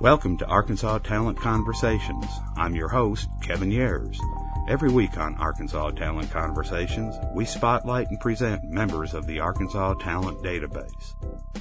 Welcome 0.00 0.36
to 0.38 0.46
Arkansas 0.46 0.98
Talent 0.98 1.40
Conversations. 1.40 2.24
I'm 2.56 2.76
your 2.76 2.86
host, 2.86 3.28
Kevin 3.42 3.72
Years. 3.72 4.16
Every 4.68 4.90
week 4.92 5.18
on 5.18 5.34
Arkansas 5.38 5.90
Talent 5.90 6.30
Conversations, 6.30 7.16
we 7.34 7.44
spotlight 7.44 8.08
and 8.08 8.20
present 8.20 8.62
members 8.62 9.12
of 9.12 9.26
the 9.26 9.40
Arkansas 9.40 9.94
Talent 9.94 10.40
Database. 10.40 11.16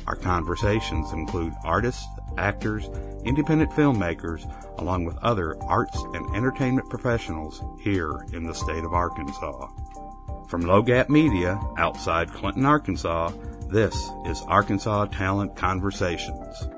Our 0.05 0.15
conversations 0.15 1.13
include 1.13 1.51
artists, 1.63 2.05
actors, 2.37 2.87
independent 3.25 3.71
filmmakers, 3.71 4.45
along 4.77 5.05
with 5.05 5.17
other 5.23 5.59
arts 5.63 5.99
and 6.13 6.35
entertainment 6.35 6.87
professionals 6.91 7.63
here 7.81 8.23
in 8.33 8.45
the 8.45 8.53
state 8.53 8.83
of 8.83 8.93
Arkansas. 8.93 9.67
From 10.47 10.61
Low 10.61 10.83
Gap 10.83 11.09
Media, 11.09 11.59
outside 11.79 12.31
Clinton, 12.31 12.67
Arkansas, 12.67 13.31
this 13.71 13.95
is 14.27 14.43
Arkansas 14.43 15.05
Talent 15.05 15.55
Conversations. 15.55 16.69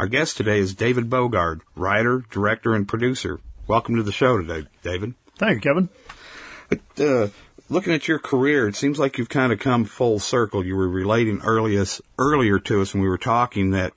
Our 0.00 0.06
guest 0.06 0.38
today 0.38 0.60
is 0.60 0.74
David 0.74 1.10
Bogard, 1.10 1.60
writer, 1.76 2.24
director, 2.30 2.74
and 2.74 2.88
producer. 2.88 3.38
Welcome 3.66 3.96
to 3.96 4.02
the 4.02 4.12
show 4.12 4.38
today, 4.38 4.66
David. 4.82 5.12
Thank 5.36 5.56
you, 5.56 5.60
Kevin. 5.60 5.88
But, 6.70 7.04
uh, 7.04 7.28
looking 7.68 7.92
at 7.92 8.08
your 8.08 8.18
career, 8.18 8.66
it 8.66 8.76
seems 8.76 8.98
like 8.98 9.18
you've 9.18 9.28
kind 9.28 9.52
of 9.52 9.58
come 9.58 9.84
full 9.84 10.18
circle. 10.18 10.64
You 10.64 10.74
were 10.74 10.88
relating 10.88 11.42
earliest, 11.42 12.00
earlier 12.18 12.58
to 12.60 12.80
us 12.80 12.94
when 12.94 13.02
we 13.02 13.10
were 13.10 13.18
talking 13.18 13.72
that 13.72 13.92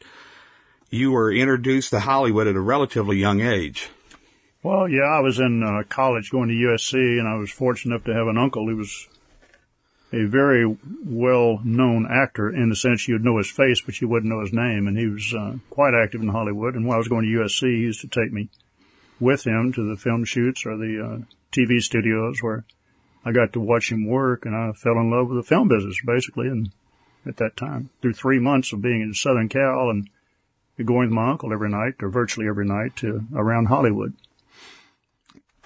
you 0.89 1.13
were 1.13 1.31
introduced 1.31 1.91
to 1.91 2.01
Hollywood 2.01 2.47
at 2.47 2.57
a 2.57 2.59
relatively 2.59 3.15
young 3.15 3.39
age. 3.39 3.89
Well, 4.61 4.89
yeah, 4.89 5.03
I 5.03 5.21
was 5.21 5.39
in 5.39 5.63
uh, 5.63 5.83
college 5.87 6.31
going 6.31 6.49
to 6.49 6.53
USC, 6.53 7.17
and 7.17 7.29
I 7.29 7.35
was 7.35 7.49
fortunate 7.49 7.95
enough 7.95 8.05
to 8.07 8.13
have 8.13 8.27
an 8.27 8.37
uncle 8.37 8.67
who 8.67 8.75
was 8.75 9.07
a 10.13 10.25
very 10.25 10.77
well-known 11.03 12.07
actor 12.09 12.49
in 12.49 12.69
the 12.69 12.75
sense 12.75 13.07
you'd 13.07 13.25
know 13.25 13.39
his 13.39 13.49
face, 13.49 13.81
but 13.81 13.99
you 13.99 14.07
wouldn't 14.07 14.31
know 14.31 14.41
his 14.41 14.53
name. 14.53 14.87
And 14.87 14.97
he 14.97 15.07
was 15.07 15.33
uh, 15.33 15.55
quite 15.71 15.95
active 15.95 16.21
in 16.21 16.27
Hollywood. 16.27 16.75
And 16.75 16.85
while 16.85 16.95
I 16.95 16.99
was 16.99 17.07
going 17.07 17.25
to 17.25 17.39
USC, 17.39 17.75
he 17.75 17.81
used 17.81 18.01
to 18.01 18.07
take 18.07 18.31
me 18.31 18.49
with 19.19 19.45
him 19.45 19.73
to 19.73 19.89
the 19.89 19.97
film 19.97 20.23
shoots 20.23 20.65
or 20.65 20.77
the 20.77 21.03
uh, 21.03 21.17
TV 21.51 21.81
studios 21.81 22.41
where 22.41 22.63
I 23.25 23.31
got 23.31 23.53
to 23.53 23.59
watch 23.59 23.91
him 23.91 24.05
work, 24.05 24.45
and 24.45 24.55
I 24.55 24.71
fell 24.73 24.99
in 24.99 25.09
love 25.09 25.29
with 25.29 25.37
the 25.37 25.47
film 25.47 25.67
business 25.67 25.97
basically. 26.05 26.47
And 26.47 26.71
at 27.25 27.37
that 27.37 27.57
time, 27.57 27.89
through 28.01 28.13
three 28.13 28.39
months 28.39 28.71
of 28.73 28.81
being 28.81 29.01
in 29.01 29.13
Southern 29.13 29.49
Cal 29.49 29.89
and 29.89 30.09
going 30.83 31.07
with 31.07 31.15
my 31.15 31.31
uncle 31.31 31.53
every 31.53 31.69
night, 31.69 31.95
or 32.01 32.09
virtually 32.09 32.47
every 32.47 32.65
night, 32.65 32.95
to 32.97 33.23
around 33.33 33.67
Hollywood. 33.67 34.13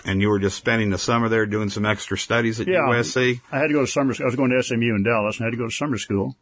And 0.08 0.22
you 0.22 0.30
were 0.30 0.40
just 0.40 0.56
spending 0.58 0.90
the 0.90 0.98
summer 0.98 1.28
there 1.28 1.46
doing 1.46 1.70
some 1.70 1.86
extra 1.86 2.18
studies 2.18 2.60
at 2.62 2.68
Yeah. 2.68 2.88
USC? 2.88 3.42
I 3.52 3.60
had 3.60 3.68
to 3.68 3.74
go 3.74 3.82
to 3.82 3.88
summer. 3.88 4.14
School. 4.14 4.26
I 4.26 4.28
was 4.28 4.36
going 4.38 4.52
to 4.52 4.64
SMU 4.64 4.96
in 4.96 5.04
Dallas, 5.04 5.38
and 5.38 5.44
I 5.44 5.48
had 5.48 5.52
to 5.52 5.58
go 5.58 5.66
to 5.68 5.72
summer 5.74 5.98
school. 5.98 6.38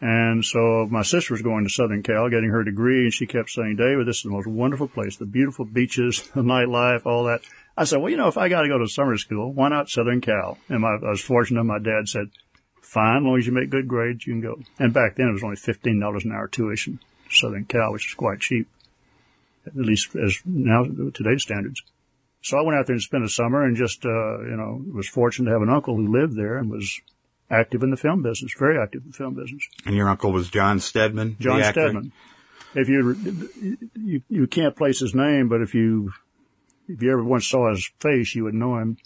And 0.00 0.44
so 0.44 0.86
my 0.88 1.02
sister 1.02 1.34
was 1.34 1.42
going 1.42 1.64
to 1.64 1.70
Southern 1.70 2.04
Cal, 2.04 2.28
getting 2.30 2.50
her 2.50 2.62
degree, 2.62 3.02
and 3.02 3.12
she 3.12 3.26
kept 3.26 3.50
saying, 3.50 3.76
"David, 3.76 4.06
this 4.06 4.18
is 4.18 4.22
the 4.22 4.30
most 4.30 4.46
wonderful 4.46 4.86
place. 4.86 5.16
The 5.16 5.26
beautiful 5.26 5.64
beaches, 5.64 6.22
the 6.34 6.42
nightlife, 6.42 7.04
all 7.04 7.24
that." 7.24 7.40
I 7.76 7.82
said, 7.82 8.00
"Well, 8.00 8.10
you 8.10 8.16
know, 8.16 8.28
if 8.28 8.38
I 8.38 8.48
got 8.48 8.62
to 8.62 8.68
go 8.68 8.78
to 8.78 8.86
summer 8.88 9.16
school, 9.16 9.52
why 9.52 9.68
not 9.68 9.90
Southern 9.90 10.20
Cal?" 10.20 10.56
And 10.68 10.82
my, 10.82 10.90
I 11.04 11.10
was 11.10 11.20
fortunate. 11.20 11.64
My 11.64 11.80
dad 11.80 12.06
said, 12.08 12.30
"Fine, 12.80 13.18
as 13.18 13.22
long 13.24 13.38
as 13.38 13.46
you 13.48 13.52
make 13.52 13.70
good 13.70 13.88
grades, 13.88 14.24
you 14.24 14.34
can 14.34 14.40
go." 14.40 14.60
And 14.78 14.92
back 14.94 15.16
then, 15.16 15.26
it 15.28 15.32
was 15.32 15.42
only 15.42 15.56
fifteen 15.56 15.98
dollars 15.98 16.24
an 16.24 16.30
hour 16.30 16.46
tuition, 16.46 17.00
Southern 17.28 17.64
Cal, 17.64 17.92
which 17.92 18.06
is 18.06 18.14
quite 18.14 18.38
cheap, 18.38 18.68
at 19.66 19.74
least 19.74 20.14
as 20.14 20.40
now 20.46 20.84
today's 21.12 21.42
standards. 21.42 21.82
So 22.48 22.56
I 22.56 22.62
went 22.62 22.78
out 22.78 22.86
there 22.86 22.94
and 22.94 23.02
spent 23.02 23.24
a 23.24 23.28
summer 23.28 23.62
and 23.62 23.76
just, 23.76 24.06
uh, 24.06 24.40
you 24.40 24.56
know, 24.56 24.82
was 24.94 25.06
fortunate 25.06 25.50
to 25.50 25.52
have 25.52 25.60
an 25.60 25.68
uncle 25.68 25.94
who 25.94 26.10
lived 26.10 26.34
there 26.34 26.56
and 26.56 26.70
was 26.70 26.98
active 27.50 27.82
in 27.82 27.90
the 27.90 27.96
film 27.98 28.22
business, 28.22 28.54
very 28.58 28.82
active 28.82 29.02
in 29.04 29.10
the 29.10 29.16
film 29.18 29.34
business. 29.34 29.68
And 29.84 29.94
your 29.94 30.08
uncle 30.08 30.32
was 30.32 30.48
John 30.48 30.80
Steadman? 30.80 31.36
the 31.36 31.44
John 31.44 31.60
actor? 31.60 31.80
Steadman. 31.90 32.12
If 32.74 32.88
you, 32.88 33.84
you, 33.94 34.22
you 34.30 34.46
can't 34.46 34.74
place 34.74 34.98
his 34.98 35.14
name, 35.14 35.50
but 35.50 35.60
if 35.60 35.74
you, 35.74 36.14
if 36.88 37.02
you 37.02 37.12
ever 37.12 37.22
once 37.22 37.46
saw 37.46 37.68
his 37.68 37.86
face, 38.00 38.34
you 38.34 38.44
would 38.44 38.54
know 38.54 38.78
him. 38.78 38.96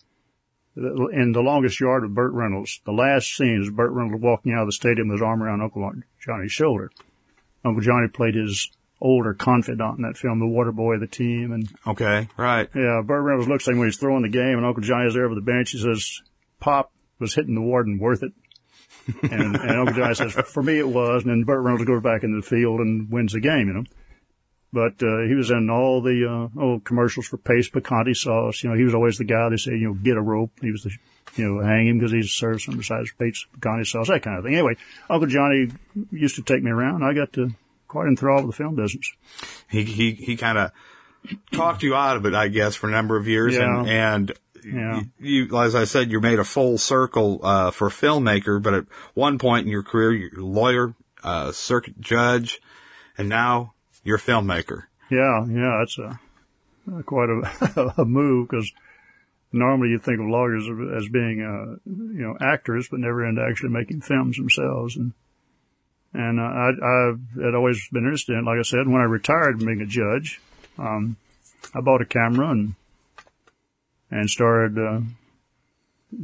In 0.77 1.33
The 1.33 1.43
Longest 1.43 1.81
Yard 1.81 2.05
with 2.05 2.15
Burt 2.15 2.35
Reynolds, 2.35 2.81
the 2.85 2.93
last 2.93 3.37
scene 3.37 3.61
is 3.61 3.71
Burt 3.71 3.91
Reynolds 3.91 4.23
walking 4.23 4.53
out 4.53 4.63
of 4.63 4.69
the 4.69 4.73
stadium 4.73 5.09
with 5.09 5.17
his 5.17 5.23
arm 5.23 5.43
around 5.43 5.63
Uncle 5.63 5.91
Johnny's 6.25 6.53
shoulder. 6.53 6.93
Uncle 7.65 7.83
Johnny 7.83 8.07
played 8.07 8.37
his 8.37 8.71
older 9.03 9.35
confidant 9.35 9.99
in 9.99 10.03
that 10.05 10.17
film, 10.17 10.39
the 10.39 10.47
water 10.47 10.71
boy 10.73 10.95
of 10.95 11.01
the 11.01 11.07
team, 11.09 11.51
and 11.53 11.69
Okay, 11.87 12.29
right. 12.37 12.69
yeah, 12.75 13.03
Burt 13.05 13.23
Reynolds 13.25 13.49
looks 13.49 13.67
like 13.67 13.77
when 13.77 13.89
he's 13.89 13.97
throwing 13.99 14.23
the 14.23 14.29
game, 14.29 14.57
and 14.57 14.65
Uncle 14.65 14.83
Johnny's 14.83 15.15
there 15.15 15.29
with 15.29 15.37
the 15.37 15.43
bench. 15.53 15.73
He 15.73 15.79
says, 15.79 16.21
"Pop 16.61 16.93
was 17.19 17.35
hitting 17.35 17.55
the 17.57 17.61
warden 17.61 17.99
worth 17.99 18.23
it," 18.23 18.33
and, 19.31 19.57
and 19.57 19.71
Uncle 19.71 19.95
Johnny 19.97 20.15
says, 20.15 20.33
"For 20.33 20.63
me, 20.63 20.79
it 20.79 20.89
was." 20.89 21.23
And 21.25 21.31
then 21.33 21.43
Burt 21.45 21.63
Reynolds 21.63 21.85
goes 21.85 22.03
back 22.03 22.23
into 22.23 22.41
the 22.41 22.47
field 22.47 22.81
and 22.81 23.11
wins 23.11 23.33
the 23.33 23.41
game, 23.41 23.67
you 23.69 23.75
know. 23.75 23.85
But 24.75 25.03
uh, 25.03 25.27
he 25.29 25.35
was 25.35 25.51
in 25.51 25.69
all 25.69 26.01
the 26.01 26.49
uh, 26.57 26.61
old 26.61 26.85
commercials 26.85 27.27
for 27.27 27.37
Pace 27.37 27.69
Picante 27.69 28.17
sauce. 28.17 28.63
You 28.63 28.71
know, 28.71 28.77
he 28.77 28.85
was 28.85 28.95
always 28.95 29.19
the 29.19 29.25
guy 29.25 29.51
they 29.51 29.59
say, 29.59 29.73
you 29.73 29.89
know, 29.89 29.93
get 29.95 30.17
a 30.17 30.23
rope. 30.23 30.53
He 30.63 30.71
was 30.71 30.83
the, 30.85 30.91
you 31.37 31.47
know, 31.47 31.63
hang 31.63 31.89
him 31.89 31.99
because 31.99 32.13
he 32.13 32.23
served 32.23 32.63
some 32.63 32.79
besides 32.79 33.13
Pace 33.19 33.45
Picante 33.59 33.85
sauce, 33.87 34.09
that 34.09 34.23
kind 34.23 34.39
of 34.39 34.45
thing. 34.45 34.55
Anyway, 34.55 34.77
Uncle 35.11 35.29
Johnny 35.29 35.69
used 36.11 36.37
to 36.37 36.43
take 36.43 36.63
me 36.63 36.71
around. 36.71 37.03
I 37.03 37.13
got 37.13 37.35
to 37.35 37.51
quite 37.93 38.09
enthralled 38.09 38.47
with 38.47 38.57
the 38.57 38.63
film 38.65 38.75
business. 38.75 39.13
He, 39.71 39.85
he, 39.85 40.13
he 40.13 40.37
kind 40.37 40.57
of 40.57 40.73
talked 41.53 41.83
you 41.83 41.95
out 41.95 42.17
of 42.17 42.25
it, 42.27 42.35
I 42.35 42.49
guess, 42.49 42.75
for 42.75 42.89
a 42.89 42.91
number 42.91 43.17
of 43.19 43.29
years. 43.29 43.57
And, 43.57 43.87
and 43.87 44.33
Yeah. 44.65 45.03
you, 45.19 45.61
as 45.61 45.75
I 45.75 45.85
said, 45.85 46.11
you 46.11 46.21
made 46.21 46.39
a 46.39 46.45
full 46.45 46.79
circle, 46.79 47.41
uh, 47.43 47.71
for 47.71 47.91
filmmaker, 47.91 48.61
but 48.63 48.75
at 48.75 48.85
one 49.15 49.39
point 49.39 49.67
in 49.67 49.71
your 49.71 49.83
career, 49.83 50.13
you're 50.13 50.41
a 50.41 50.45
lawyer, 50.45 50.95
uh, 51.23 51.53
circuit 51.53 52.01
judge, 52.01 52.61
and 53.19 53.29
now 53.29 53.75
you're 54.03 54.17
a 54.17 54.21
filmmaker. 54.21 54.85
Yeah, 55.11 55.45
yeah, 55.47 55.83
it's 55.83 55.99
a 55.99 56.19
uh, 56.91 57.03
quite 57.03 57.29
a, 57.29 57.95
a 57.99 58.05
move 58.05 58.49
because 58.49 58.73
normally 59.53 59.91
you 59.91 59.99
think 59.99 60.19
of 60.19 60.27
lawyers 60.27 60.65
as 60.97 61.09
being, 61.09 61.43
uh, 61.43 61.77
you 61.85 62.23
know, 62.27 62.37
actors, 62.41 62.89
but 62.91 63.01
never 63.01 63.25
into 63.25 63.43
actually 63.43 63.69
making 63.69 64.01
films 64.01 64.37
themselves. 64.39 64.97
And 64.97 65.13
and 66.15 66.39
uh, 66.39 66.43
I, 66.43 66.71
I 66.71 67.45
had 67.45 67.55
always 67.55 67.87
been 67.91 68.05
interested 68.05 68.33
in, 68.33 68.41
it. 68.41 68.45
like 68.45 68.59
I 68.59 68.63
said, 68.63 68.87
when 68.87 69.01
I 69.01 69.05
retired 69.05 69.59
from 69.59 69.67
being 69.67 69.81
a 69.81 69.87
judge, 69.87 70.41
um, 70.79 71.17
I 71.75 71.81
bought 71.81 72.03
a 72.03 72.07
camera 72.07 72.51
and 72.51 72.75
and 74.11 74.29
started 74.29 74.79
uh, 74.79 75.01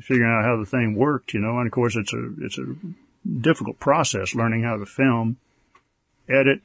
figuring 0.01 0.31
out 0.31 0.45
how 0.45 0.59
the 0.59 0.67
thing 0.67 0.95
worked, 0.95 1.33
you 1.33 1.41
know. 1.41 1.59
And 1.59 1.67
of 1.67 1.73
course, 1.73 1.97
it's 1.97 2.13
a 2.13 2.31
it's 2.41 2.59
a 2.59 2.75
difficult 3.41 3.81
process 3.81 4.35
learning 4.35 4.63
how 4.63 4.77
to 4.77 4.87
film, 4.87 5.39
edit, 6.29 6.61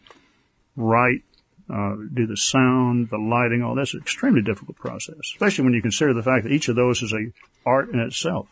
write, 0.75 1.23
uh, 1.69 1.95
do 2.13 2.27
the 2.27 2.37
sound, 2.37 3.09
the 3.09 3.17
lighting, 3.17 3.63
all 3.63 3.75
that's 3.75 3.93
an 3.93 4.01
extremely 4.01 4.41
difficult 4.41 4.77
process, 4.77 5.15
especially 5.33 5.63
when 5.63 5.73
you 5.73 5.81
consider 5.81 6.13
the 6.13 6.23
fact 6.23 6.43
that 6.43 6.51
each 6.51 6.67
of 6.67 6.75
those 6.75 7.01
is 7.01 7.13
a 7.13 7.31
art 7.65 7.89
in 7.89 7.99
itself. 7.99 8.47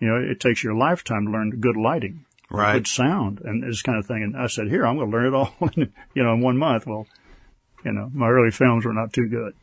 You 0.00 0.08
know, 0.08 0.16
it 0.16 0.40
takes 0.40 0.62
your 0.62 0.74
lifetime 0.74 1.26
to 1.26 1.32
learn 1.32 1.60
good 1.60 1.76
lighting, 1.76 2.24
Right. 2.50 2.74
good 2.74 2.86
sound, 2.86 3.40
and 3.44 3.62
this 3.62 3.82
kind 3.82 3.98
of 3.98 4.06
thing. 4.06 4.22
And 4.22 4.36
I 4.36 4.46
said, 4.46 4.68
here, 4.68 4.86
I'm 4.86 4.96
going 4.96 5.10
to 5.10 5.16
learn 5.16 5.26
it 5.26 5.34
all, 5.34 5.54
in, 5.76 5.92
you 6.14 6.22
know, 6.22 6.32
in 6.32 6.40
one 6.40 6.56
month. 6.56 6.86
Well, 6.86 7.06
you 7.84 7.92
know, 7.92 8.10
my 8.12 8.28
early 8.28 8.50
films 8.50 8.84
were 8.84 8.94
not 8.94 9.12
too 9.12 9.28
good. 9.28 9.54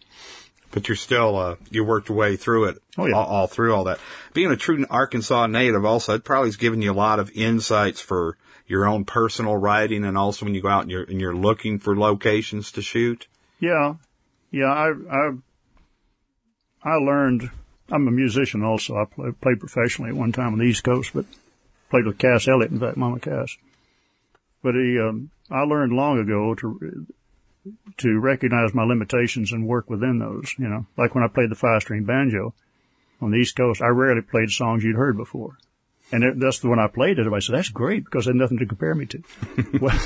But 0.71 0.87
you're 0.87 0.95
still, 0.95 1.37
uh, 1.37 1.55
you 1.69 1.83
worked 1.83 2.09
your 2.09 2.17
way 2.17 2.35
through 2.35 2.65
it. 2.65 2.77
Oh, 2.97 3.05
yeah. 3.05 3.15
all, 3.15 3.25
all 3.25 3.47
through 3.47 3.73
all 3.73 3.85
that. 3.85 3.99
Being 4.33 4.51
a 4.51 4.57
true 4.57 4.85
Arkansas 4.89 5.47
native 5.47 5.85
also, 5.85 6.15
it 6.15 6.23
probably 6.23 6.49
has 6.49 6.57
given 6.57 6.81
you 6.81 6.91
a 6.91 6.93
lot 6.93 7.19
of 7.19 7.31
insights 7.33 8.01
for 8.01 8.37
your 8.67 8.85
own 8.85 9.05
personal 9.05 9.55
writing 9.55 10.03
and 10.03 10.17
also 10.17 10.45
when 10.45 10.55
you 10.55 10.61
go 10.61 10.67
out 10.67 10.81
and 10.81 10.91
you're, 10.91 11.03
and 11.03 11.21
you're 11.21 11.35
looking 11.35 11.79
for 11.79 11.95
locations 11.95 12.71
to 12.73 12.81
shoot. 12.81 13.27
Yeah, 13.59 13.95
yeah. 14.51 14.65
I 14.65 14.91
I 15.11 15.31
I 16.83 16.95
learned. 16.95 17.49
I'm 17.89 18.07
a 18.07 18.11
musician 18.11 18.63
also. 18.63 18.95
I 18.95 19.05
play, 19.05 19.31
played 19.31 19.59
professionally 19.59 20.09
at 20.09 20.17
one 20.17 20.31
time 20.31 20.53
on 20.53 20.59
the 20.59 20.65
East 20.65 20.83
Coast, 20.83 21.11
but 21.13 21.25
played 21.89 22.05
with 22.05 22.17
Cass 22.17 22.47
Elliot. 22.47 22.71
In 22.71 22.79
fact, 22.79 22.97
Mama 22.97 23.19
Cass. 23.19 23.57
But 24.63 24.75
he, 24.75 24.99
um, 24.99 25.29
I 25.49 25.61
learned 25.61 25.93
long 25.93 26.19
ago 26.19 26.55
to 26.55 27.07
to 27.97 28.19
recognize 28.19 28.73
my 28.73 28.83
limitations 28.83 29.51
and 29.51 29.67
work 29.67 29.89
within 29.89 30.19
those. 30.19 30.53
You 30.57 30.67
know, 30.67 30.85
like 30.97 31.15
when 31.15 31.23
I 31.23 31.27
played 31.27 31.49
the 31.49 31.55
five 31.55 31.81
string 31.81 32.03
banjo 32.03 32.53
on 33.21 33.31
the 33.31 33.37
East 33.37 33.55
Coast, 33.55 33.81
I 33.81 33.87
rarely 33.87 34.21
played 34.21 34.49
songs 34.49 34.83
you'd 34.83 34.95
heard 34.95 35.17
before. 35.17 35.57
And 36.11 36.23
it, 36.23 36.39
that's 36.39 36.59
the 36.59 36.69
one 36.69 36.79
I 36.79 36.87
played 36.87 37.17
it. 37.17 37.21
Everybody 37.21 37.41
said, 37.41 37.55
that's 37.55 37.69
great 37.69 38.05
because 38.05 38.25
there's 38.25 38.37
nothing 38.37 38.59
to 38.59 38.65
compare 38.67 38.93
me 38.93 39.07
to. 39.07 39.23
well, 39.81 39.99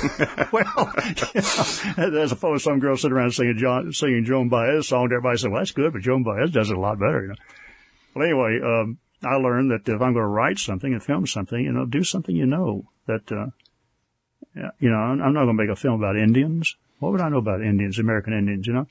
well 0.52 0.92
you 1.34 2.10
know, 2.10 2.22
as 2.22 2.32
opposed 2.32 2.64
to 2.64 2.70
some 2.70 2.80
girl 2.80 2.96
sitting 2.96 3.16
around 3.16 3.32
singing 3.32 3.58
John, 3.58 3.92
singing 3.92 4.24
Joan 4.24 4.48
Baez 4.48 4.88
song. 4.88 5.06
Everybody 5.06 5.36
said, 5.36 5.50
well, 5.50 5.60
that's 5.60 5.72
good, 5.72 5.92
but 5.92 6.00
Joan 6.00 6.22
Baez 6.22 6.50
does 6.50 6.70
it 6.70 6.76
a 6.76 6.80
lot 6.80 6.98
better, 6.98 7.22
you 7.22 7.28
know. 7.28 7.34
Well, 8.14 8.24
anyway, 8.24 8.60
um, 8.64 8.98
I 9.22 9.34
learned 9.36 9.70
that 9.70 9.88
if 9.88 10.00
I'm 10.00 10.14
going 10.14 10.24
to 10.24 10.26
write 10.26 10.58
something 10.58 10.92
and 10.92 11.02
film 11.02 11.26
something, 11.26 11.62
you 11.62 11.72
know, 11.72 11.84
do 11.84 12.02
something 12.02 12.34
you 12.34 12.46
know 12.46 12.86
that, 13.06 13.30
uh, 13.30 13.46
you 14.78 14.90
know, 14.90 14.96
I'm 14.96 15.18
not 15.18 15.44
going 15.44 15.56
to 15.56 15.62
make 15.62 15.68
a 15.68 15.76
film 15.76 16.02
about 16.02 16.16
Indians. 16.16 16.76
What 17.00 17.12
would 17.12 17.20
I 17.20 17.28
know 17.28 17.38
about 17.38 17.62
Indians, 17.62 17.98
American 17.98 18.32
Indians, 18.32 18.66
you 18.66 18.72
know? 18.72 18.86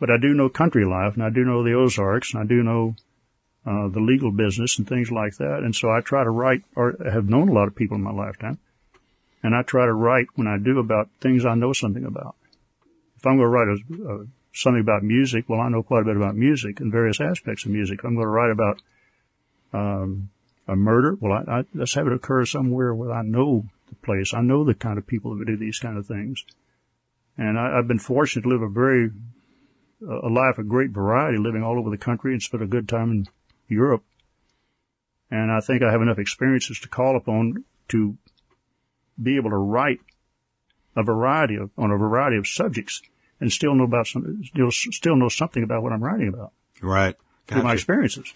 But 0.00 0.10
I 0.10 0.18
do 0.18 0.34
know 0.34 0.48
country 0.48 0.84
life 0.84 1.14
and 1.14 1.22
I 1.22 1.30
do 1.30 1.44
know 1.44 1.62
the 1.62 1.74
Ozarks 1.74 2.34
and 2.34 2.42
I 2.42 2.46
do 2.46 2.62
know 2.62 2.96
uh, 3.66 3.88
the 3.88 4.00
legal 4.00 4.30
business 4.30 4.78
and 4.78 4.88
things 4.88 5.10
like 5.10 5.36
that. 5.36 5.60
And 5.62 5.74
so 5.74 5.90
I 5.90 6.00
try 6.00 6.24
to 6.24 6.30
write, 6.30 6.62
or 6.74 6.96
have 7.04 7.28
known 7.28 7.48
a 7.48 7.52
lot 7.52 7.68
of 7.68 7.76
people 7.76 7.96
in 7.96 8.02
my 8.02 8.12
lifetime. 8.12 8.58
And 9.42 9.54
I 9.54 9.62
try 9.62 9.86
to 9.86 9.92
write 9.92 10.26
when 10.34 10.46
I 10.46 10.58
do 10.58 10.78
about 10.78 11.08
things 11.20 11.44
I 11.44 11.54
know 11.54 11.72
something 11.72 12.04
about. 12.04 12.34
If 13.16 13.26
I'm 13.26 13.36
going 13.36 13.46
to 13.46 13.48
write 13.48 13.68
a, 13.68 14.12
a, 14.12 14.26
something 14.52 14.80
about 14.80 15.02
music, 15.02 15.48
well, 15.48 15.60
I 15.60 15.68
know 15.68 15.82
quite 15.82 16.02
a 16.02 16.06
bit 16.06 16.16
about 16.16 16.36
music 16.36 16.80
and 16.80 16.90
various 16.90 17.20
aspects 17.20 17.64
of 17.64 17.70
music. 17.70 18.02
I'm 18.02 18.14
going 18.14 18.24
to 18.24 18.30
write 18.30 18.50
about 18.50 18.80
um, 19.72 20.30
a 20.66 20.76
murder, 20.76 21.16
well, 21.20 21.32
I, 21.32 21.60
I, 21.60 21.64
let's 21.74 21.94
have 21.94 22.06
it 22.06 22.12
occur 22.12 22.44
somewhere 22.44 22.94
where 22.94 23.12
I 23.12 23.22
know 23.22 23.66
the 23.88 23.94
place. 23.96 24.34
I 24.34 24.40
know 24.40 24.64
the 24.64 24.74
kind 24.74 24.98
of 24.98 25.06
people 25.06 25.36
that 25.36 25.46
do 25.46 25.56
these 25.56 25.78
kind 25.78 25.96
of 25.96 26.06
things. 26.06 26.44
And 27.36 27.58
I, 27.58 27.78
I've 27.78 27.88
been 27.88 27.98
fortunate 27.98 28.42
to 28.42 28.48
live 28.48 28.62
a 28.62 28.68
very, 28.68 29.10
a 30.02 30.28
life 30.28 30.58
of 30.58 30.68
great 30.68 30.90
variety, 30.90 31.38
living 31.38 31.62
all 31.62 31.78
over 31.78 31.90
the 31.90 31.96
country 31.96 32.32
and 32.32 32.42
spent 32.42 32.62
a 32.62 32.66
good 32.66 32.88
time 32.88 33.10
in 33.10 33.26
Europe. 33.68 34.04
And 35.30 35.50
I 35.50 35.60
think 35.60 35.82
I 35.82 35.90
have 35.90 36.02
enough 36.02 36.18
experiences 36.18 36.80
to 36.80 36.88
call 36.88 37.16
upon 37.16 37.64
to 37.88 38.16
be 39.20 39.36
able 39.36 39.50
to 39.50 39.56
write 39.56 40.00
a 40.96 41.02
variety 41.02 41.56
of, 41.56 41.70
on 41.78 41.90
a 41.90 41.96
variety 41.96 42.36
of 42.36 42.46
subjects 42.46 43.02
and 43.40 43.52
still 43.52 43.74
know 43.74 43.84
about 43.84 44.06
some, 44.06 44.42
still, 44.44 44.70
still 44.70 45.16
know 45.16 45.28
something 45.28 45.62
about 45.62 45.82
what 45.82 45.92
I'm 45.92 46.02
writing 46.02 46.28
about. 46.28 46.52
Right. 46.82 47.14
Through 47.46 47.62
my 47.62 47.74
experiences. 47.74 48.32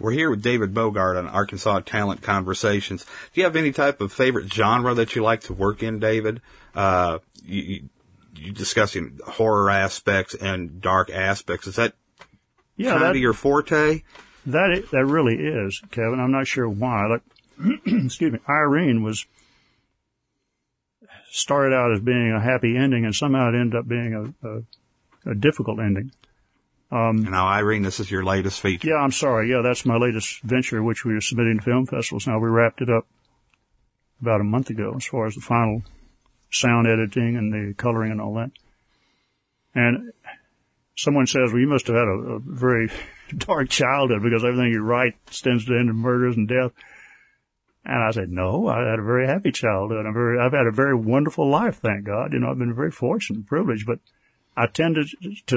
We're 0.00 0.12
here 0.12 0.30
with 0.30 0.42
David 0.42 0.74
Bogard 0.74 1.16
on 1.16 1.28
Arkansas 1.28 1.80
Talent 1.80 2.20
Conversations. 2.22 3.04
Do 3.04 3.40
you 3.40 3.44
have 3.44 3.56
any 3.56 3.72
type 3.72 4.00
of 4.00 4.12
favorite 4.12 4.52
genre 4.52 4.94
that 4.94 5.14
you 5.14 5.22
like 5.22 5.42
to 5.42 5.52
work 5.52 5.82
in, 5.82 6.00
David? 6.00 6.40
Uh, 6.74 7.18
you, 7.44 7.88
you 8.34 8.52
discussing 8.52 9.20
horror 9.26 9.70
aspects 9.70 10.34
and 10.34 10.80
dark 10.80 11.10
aspects. 11.10 11.66
Is 11.66 11.76
that 11.76 11.94
yeah, 12.76 12.90
kind 12.90 13.02
that, 13.02 13.10
of 13.10 13.16
your 13.16 13.32
forte? 13.32 14.02
That 14.46 14.70
it, 14.70 14.90
that 14.90 15.06
really 15.06 15.36
is, 15.36 15.80
Kevin. 15.90 16.20
I'm 16.20 16.32
not 16.32 16.46
sure 16.46 16.68
why. 16.68 17.06
Like, 17.06 17.22
excuse 17.86 18.32
me, 18.32 18.40
Irene 18.48 19.02
was 19.02 19.24
started 21.30 21.74
out 21.74 21.92
as 21.92 22.00
being 22.00 22.32
a 22.32 22.40
happy 22.40 22.76
ending, 22.76 23.04
and 23.04 23.14
somehow 23.14 23.48
it 23.48 23.54
ended 23.54 23.78
up 23.78 23.88
being 23.88 24.34
a, 24.42 24.48
a, 24.48 25.30
a 25.30 25.34
difficult 25.34 25.78
ending. 25.78 26.10
Um, 26.90 27.22
now, 27.22 27.48
Irene, 27.48 27.82
this 27.82 27.98
is 27.98 28.10
your 28.10 28.24
latest 28.24 28.60
feature. 28.60 28.88
Yeah, 28.88 28.96
I'm 28.96 29.10
sorry. 29.10 29.50
Yeah, 29.50 29.62
that's 29.62 29.84
my 29.84 29.96
latest 29.96 30.42
venture, 30.42 30.82
which 30.82 31.04
we 31.04 31.14
are 31.14 31.20
submitting 31.20 31.58
to 31.58 31.64
film 31.64 31.86
festivals. 31.86 32.26
Now, 32.26 32.38
we 32.38 32.48
wrapped 32.48 32.82
it 32.82 32.90
up 32.90 33.06
about 34.20 34.40
a 34.40 34.44
month 34.44 34.70
ago 34.70 34.94
as 34.96 35.04
far 35.04 35.26
as 35.26 35.34
the 35.34 35.40
final 35.40 35.82
sound 36.50 36.86
editing 36.86 37.36
and 37.36 37.52
the 37.52 37.74
coloring 37.74 38.12
and 38.12 38.20
all 38.20 38.34
that. 38.34 38.50
And 39.74 40.12
someone 40.96 41.26
says, 41.26 41.50
well, 41.52 41.60
you 41.60 41.66
must 41.66 41.86
have 41.88 41.96
had 41.96 42.06
a, 42.06 42.34
a 42.34 42.38
very 42.38 42.90
dark 43.36 43.68
childhood 43.70 44.22
because 44.22 44.44
everything 44.44 44.72
you 44.72 44.82
write 44.82 45.14
tends 45.26 45.64
to 45.66 45.72
end 45.72 45.90
in 45.90 45.96
murders 45.96 46.36
and 46.36 46.48
death. 46.48 46.72
And 47.84 48.02
I 48.02 48.12
said, 48.12 48.30
no, 48.30 48.66
I 48.68 48.78
had 48.78 48.98
a 48.98 49.04
very 49.04 49.26
happy 49.26 49.52
childhood. 49.52 50.06
I'm 50.06 50.14
very, 50.14 50.38
I've 50.38 50.52
had 50.52 50.66
a 50.66 50.72
very 50.72 50.94
wonderful 50.94 51.50
life, 51.50 51.80
thank 51.80 52.04
God. 52.04 52.32
You 52.32 52.38
know, 52.38 52.50
I've 52.50 52.58
been 52.58 52.74
very 52.74 52.90
fortunate 52.90 53.38
and 53.38 53.46
privileged, 53.46 53.86
but 53.86 53.98
I 54.56 54.66
tend 54.66 54.96
to, 54.96 55.04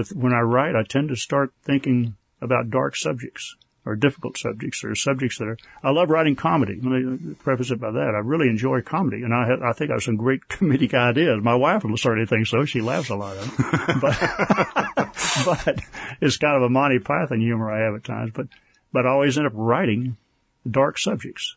to, 0.04 0.16
when 0.16 0.34
I 0.34 0.40
write, 0.40 0.76
I 0.76 0.84
tend 0.84 1.10
to 1.10 1.16
start 1.16 1.54
thinking 1.64 2.16
about 2.42 2.70
dark 2.70 2.96
subjects 2.96 3.56
or 3.86 3.96
difficult 3.96 4.38
subjects 4.38 4.84
or 4.84 4.96
subjects 4.96 5.38
that 5.38 5.48
are, 5.48 5.58
I 5.84 5.92
love 5.92 6.10
writing 6.10 6.36
comedy. 6.36 6.76
Let 6.76 7.02
me 7.02 7.36
preface 7.36 7.72
it 7.72 7.80
by 7.80 7.92
that. 7.92 8.14
I 8.16 8.20
really 8.20 8.50
enjoy 8.50 8.82
comedy 8.82 9.24
and 9.24 9.34
I 9.34 9.48
have, 9.48 9.62
I 9.62 9.72
think 9.72 9.92
I 9.92 9.96
have 9.96 10.04
some 10.04 10.18
great 10.18 10.42
comedic 10.50 10.94
ideas. 10.94 11.42
My 11.42 11.56
wife 11.56 11.84
will 11.84 11.96
certainly 11.98 12.26
think 12.26 12.48
so. 12.48 12.66
She 12.66 12.82
laughs 12.82 13.10
a 13.10 13.16
lot 13.16 13.38
at 13.38 13.44
them. 13.44 14.00
but, 14.02 15.66
but 15.66 15.80
it's 16.20 16.38
kind 16.38 16.58
of 16.58 16.64
a 16.64 16.70
Monty 16.70 17.00
Python 17.00 17.40
humor 17.40 17.72
I 17.72 17.86
have 17.86 17.96
at 17.96 18.04
times, 18.04 18.32
but, 18.34 18.48
but 18.92 19.06
I 19.06 19.10
always 19.10 19.38
end 19.38 19.48
up 19.48 19.54
writing 19.56 20.18
dark 20.70 20.98
subjects. 20.98 21.56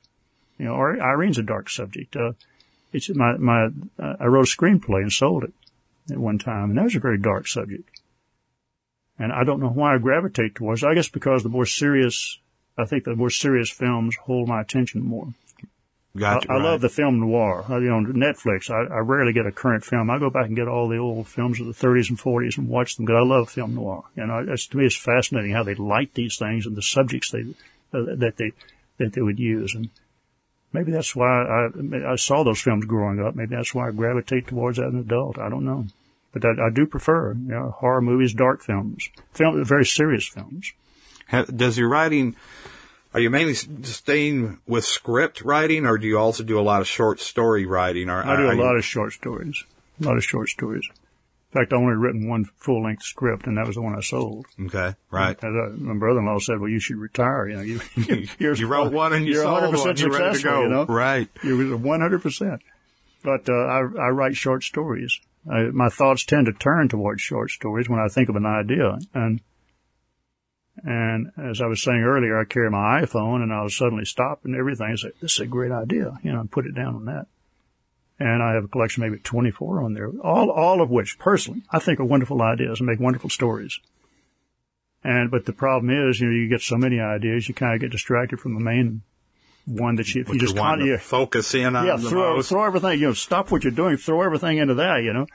You 0.58 0.66
know, 0.66 0.75
Irene's 0.75 1.38
a 1.38 1.42
dark 1.42 1.70
subject. 1.70 2.14
Uh, 2.14 2.32
it's 2.92 3.08
my, 3.08 3.37
my, 3.38 3.69
uh, 3.98 4.16
I 4.20 4.26
wrote 4.26 4.46
a 4.46 4.56
screenplay 4.56 5.00
and 5.00 5.12
sold 5.12 5.44
it 5.44 5.54
at 6.12 6.19
one 6.19 6.39
time, 6.39 6.71
and 6.71 6.79
that 6.79 6.85
was 6.85 6.97
a 6.97 7.01
very 7.01 7.19
dark 7.19 7.47
subject. 7.47 7.89
And 9.19 9.33
I 9.33 9.45
don't 9.45 9.61
know 9.61 9.69
why 9.69 9.95
I 9.95 9.99
gravitate 9.99 10.55
towards 10.55 10.83
it. 10.83 10.89
I 10.89 10.95
guess 10.95 11.09
because 11.09 11.43
the 11.43 11.51
more 11.51 11.67
serious, 11.67 12.39
I 12.79 12.87
think 12.87 13.05
the 13.05 13.15
more 13.15 13.31
serious 13.31 13.71
films 13.71 14.17
hold 14.25 14.49
my 14.49 14.62
attention 14.62 15.03
more. 15.03 15.29
Gotcha, 16.17 16.51
I, 16.51 16.55
I 16.55 16.57
right. 16.57 16.65
love 16.65 16.81
the 16.81 16.89
film 16.89 17.21
noir. 17.21 17.65
I, 17.69 17.75
you 17.75 17.91
know, 17.91 18.01
Netflix, 18.01 18.69
I, 18.69 18.93
I 18.93 18.99
rarely 18.99 19.33
get 19.33 19.47
a 19.47 19.53
current 19.53 19.85
film. 19.85 20.11
I 20.11 20.19
go 20.19 20.31
back 20.31 20.47
and 20.47 20.57
get 20.57 20.67
all 20.67 20.89
the 20.89 20.97
old 20.97 21.29
films 21.29 21.61
of 21.61 21.67
the 21.67 21.73
30s 21.73 22.09
and 22.09 22.19
40s 22.19 22.59
and 22.59 22.69
watch 22.69 22.97
them 22.97 23.05
because 23.05 23.21
I 23.23 23.27
love 23.27 23.51
film 23.51 23.77
noir. 23.77 24.05
You 24.17 24.27
know, 24.27 24.45
it's, 24.49 24.67
to 24.69 24.77
me, 24.77 24.87
it's 24.87 24.97
fascinating 24.97 25.53
how 25.53 25.62
they 25.62 25.75
light 25.75 26.15
these 26.15 26.37
things 26.37 26.67
and 26.67 26.77
the 26.77 26.83
subjects 26.83 27.31
they, 27.31 27.43
uh, 27.93 28.17
that 28.17 28.39
they, 28.39 28.53
that 28.99 29.12
they 29.12 29.21
would 29.21 29.39
use. 29.39 29.75
And 29.75 29.91
maybe 30.73 30.91
that's 30.91 31.15
why 31.15 31.29
I, 31.29 31.69
I 32.12 32.17
saw 32.17 32.43
those 32.43 32.61
films 32.61 32.87
growing 32.87 33.21
up. 33.21 33.37
Maybe 33.37 33.55
that's 33.55 33.75
why 33.75 33.89
I 33.89 33.93
gravitate 33.93 34.49
towards 34.49 34.79
that 34.79 34.89
as 34.89 34.95
an 34.95 35.01
adult. 35.01 35.39
I 35.39 35.49
don't 35.49 35.65
know. 35.65 35.87
But 36.32 36.44
I, 36.44 36.67
I 36.67 36.71
do 36.71 36.87
prefer, 36.87 37.32
you 37.32 37.49
know, 37.49 37.75
horror 37.79 38.00
movies, 38.00 38.35
dark 38.35 38.62
films, 38.62 39.09
film, 39.32 39.65
very 39.65 39.85
serious 39.85 40.27
films. 40.27 40.73
Does 41.55 41.79
your 41.79 41.88
writing, 41.88 42.37
are 43.15 43.21
you 43.21 43.31
mainly 43.31 43.55
staying 43.55 44.59
with 44.67 44.85
script 44.85 45.43
writing 45.43 45.87
or 45.87 45.99
do 45.99 46.06
you 46.06 46.19
also 46.19 46.43
do 46.43 46.59
a 46.59 46.62
lot 46.62 46.81
of 46.81 46.88
short 46.88 47.21
story 47.21 47.67
writing? 47.67 48.09
Or 48.09 48.25
I 48.25 48.37
do 48.37 48.47
a 48.47 48.55
lot 48.55 48.73
you... 48.73 48.79
of 48.79 48.85
short 48.85 49.12
stories, 49.12 49.65
a 50.00 50.05
lot 50.05 50.17
of 50.17 50.25
short 50.25 50.49
stories. 50.49 50.88
In 51.53 51.61
fact, 51.61 51.73
I 51.73 51.77
only 51.77 51.97
written 51.97 52.29
one 52.29 52.44
full 52.59 52.85
length 52.85 53.03
script, 53.03 53.47
and 53.49 53.59
that 53.59 53.67
was 53.67 53.75
the 53.75 53.83
one 53.83 53.97
I 53.97 54.03
sold. 54.03 54.47
Okay, 54.67 54.94
right. 55.11 55.37
And, 55.43 55.59
uh, 55.59 55.76
my 55.93 55.99
brother-in-law 55.99 56.38
said, 56.38 56.61
"Well, 56.61 56.69
you 56.69 56.79
should 56.79 56.99
retire. 56.99 57.49
You 57.49 57.56
know, 57.56 57.62
you 57.62 57.81
you, 58.38 58.55
you 58.55 58.67
wrote 58.69 58.93
one 58.93 59.12
and 59.12 59.26
you 59.26 59.35
you're 59.35 59.43
sold 59.43 59.75
100% 59.75 59.85
one. 59.85 59.97
You're 59.97 60.11
ready 60.11 60.38
to 60.38 60.44
go. 60.44 60.62
You 60.62 60.69
know? 60.69 60.85
Right. 60.85 61.29
You're 61.43 61.76
100 61.76 62.23
percent. 62.23 62.62
But 63.25 63.49
uh, 63.49 63.53
I, 63.53 63.79
I 63.79 64.09
write 64.11 64.37
short 64.37 64.62
stories. 64.62 65.21
I, 65.48 65.70
my 65.72 65.88
thoughts 65.88 66.25
tend 66.25 66.46
to 66.46 66.52
turn 66.52 66.88
towards 66.88 67.22
short 67.22 67.50
stories 67.50 67.88
when 67.88 68.00
I 68.00 68.08
think 68.08 68.28
of 68.28 68.37
an 68.37 68.46
idea, 68.46 68.98
and 69.14 69.40
and 70.82 71.32
as 71.37 71.60
I 71.60 71.66
was 71.66 71.82
saying 71.82 72.02
earlier, 72.02 72.38
I 72.38 72.44
carry 72.44 72.70
my 72.70 73.02
iPhone, 73.02 73.42
and 73.42 73.52
I'll 73.52 73.69
suddenly 73.69 74.04
stop 74.04 74.44
and 74.44 74.54
everything 74.54 74.88
and 74.88 74.98
say, 74.98 75.10
"This 75.20 75.34
is 75.34 75.40
a 75.40 75.46
great 75.46 75.72
idea," 75.72 76.19
you 76.22 76.32
know, 76.32 76.40
and 76.40 76.50
put 76.50 76.66
it 76.66 76.75
down 76.75 76.94
on 76.94 77.04
that 77.06 77.26
and 78.20 78.42
I 78.42 78.52
have 78.52 78.64
a 78.64 78.69
collection 78.69 79.02
maybe 79.02 79.19
24 79.19 79.82
on 79.82 79.94
there, 79.94 80.10
all, 80.22 80.50
all 80.50 80.82
of 80.82 80.90
which 80.90 81.19
personally 81.19 81.62
I 81.72 81.78
think 81.78 81.98
are 81.98 82.04
wonderful 82.04 82.42
ideas 82.42 82.78
and 82.78 82.87
make 82.87 83.00
wonderful 83.00 83.31
stories. 83.31 83.81
And, 85.02 85.31
but 85.31 85.46
the 85.46 85.54
problem 85.54 85.88
is, 85.90 86.20
you 86.20 86.26
know, 86.26 86.32
you 86.32 86.46
get 86.46 86.60
so 86.60 86.76
many 86.76 87.00
ideas, 87.00 87.48
you 87.48 87.54
kind 87.54 87.75
of 87.75 87.81
get 87.81 87.90
distracted 87.90 88.38
from 88.38 88.52
the 88.52 88.60
main 88.60 89.00
one 89.67 89.97
that 89.97 90.15
you, 90.15 90.25
you 90.29 90.39
just 90.39 90.57
kind 90.57 90.89
of 90.89 91.03
focus 91.03 91.55
in 91.55 91.77
on 91.77 91.87
yeah, 91.87 91.97
the 91.97 92.09
throw, 92.09 92.43
throw 92.43 92.65
everything, 92.65 93.01
you 93.01 93.09
know, 93.09 93.15
stop 93.15 93.51
what 93.51 93.65
you're 93.65 93.73
doing, 93.73 93.97
throw 93.97 94.23
everything 94.23 94.59
into 94.59 94.75
that, 94.75 95.02
you 95.02 95.12
know. 95.12 95.26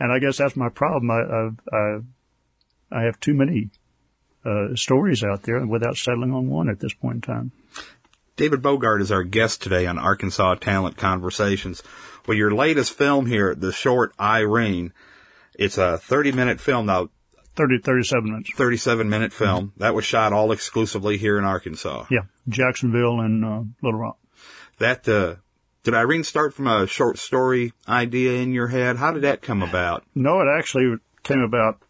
And 0.00 0.12
I 0.12 0.18
guess 0.18 0.38
that's 0.38 0.56
my 0.56 0.68
problem. 0.68 1.10
I, 1.10 1.20
I, 1.20 1.76
I, 1.76 3.00
I 3.00 3.02
have 3.04 3.18
too 3.20 3.34
many, 3.34 3.70
uh, 4.44 4.74
stories 4.74 5.24
out 5.24 5.42
there 5.42 5.64
without 5.64 5.96
settling 5.96 6.32
on 6.32 6.48
one 6.48 6.68
at 6.68 6.80
this 6.80 6.92
point 6.92 7.16
in 7.16 7.20
time. 7.20 7.52
David 8.36 8.62
Bogard 8.62 9.00
is 9.00 9.12
our 9.12 9.22
guest 9.22 9.62
today 9.62 9.86
on 9.86 9.98
Arkansas 9.98 10.56
Talent 10.56 10.96
Conversations. 10.96 11.82
Well, 12.26 12.36
your 12.36 12.50
latest 12.50 12.92
film 12.92 13.26
here, 13.26 13.54
the 13.54 13.72
short 13.72 14.12
Irene, 14.18 14.92
it's 15.54 15.78
a 15.78 15.98
30 15.98 16.32
minute 16.32 16.60
film 16.60 16.86
now. 16.86 17.10
30, 17.56 17.78
37 17.78 18.24
minutes. 18.30 18.50
37 18.54 19.08
minute 19.08 19.32
film. 19.32 19.68
Mm-hmm. 19.68 19.80
That 19.80 19.94
was 19.94 20.04
shot 20.04 20.32
all 20.32 20.52
exclusively 20.52 21.16
here 21.16 21.38
in 21.38 21.44
Arkansas. 21.44 22.06
Yeah. 22.10 22.22
Jacksonville 22.48 23.20
and, 23.20 23.44
uh, 23.44 23.62
Little 23.82 24.00
Rock. 24.00 24.18
That, 24.78 25.08
uh, 25.08 25.36
did 25.84 25.94
Irene 25.94 26.24
start 26.24 26.54
from 26.54 26.66
a 26.66 26.86
short 26.86 27.18
story 27.18 27.72
idea 27.88 28.40
in 28.40 28.52
your 28.52 28.68
head? 28.68 28.96
How 28.96 29.12
did 29.12 29.22
that 29.22 29.42
come 29.42 29.62
about? 29.62 30.04
No, 30.14 30.40
it 30.40 30.46
actually 30.58 30.96
came 31.22 31.40
about. 31.40 31.80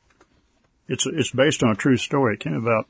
It's, 0.88 1.06
it's 1.06 1.30
based 1.30 1.62
on 1.62 1.70
a 1.70 1.76
true 1.76 1.96
story. 1.96 2.34
It 2.34 2.40
came 2.40 2.54
about 2.54 2.86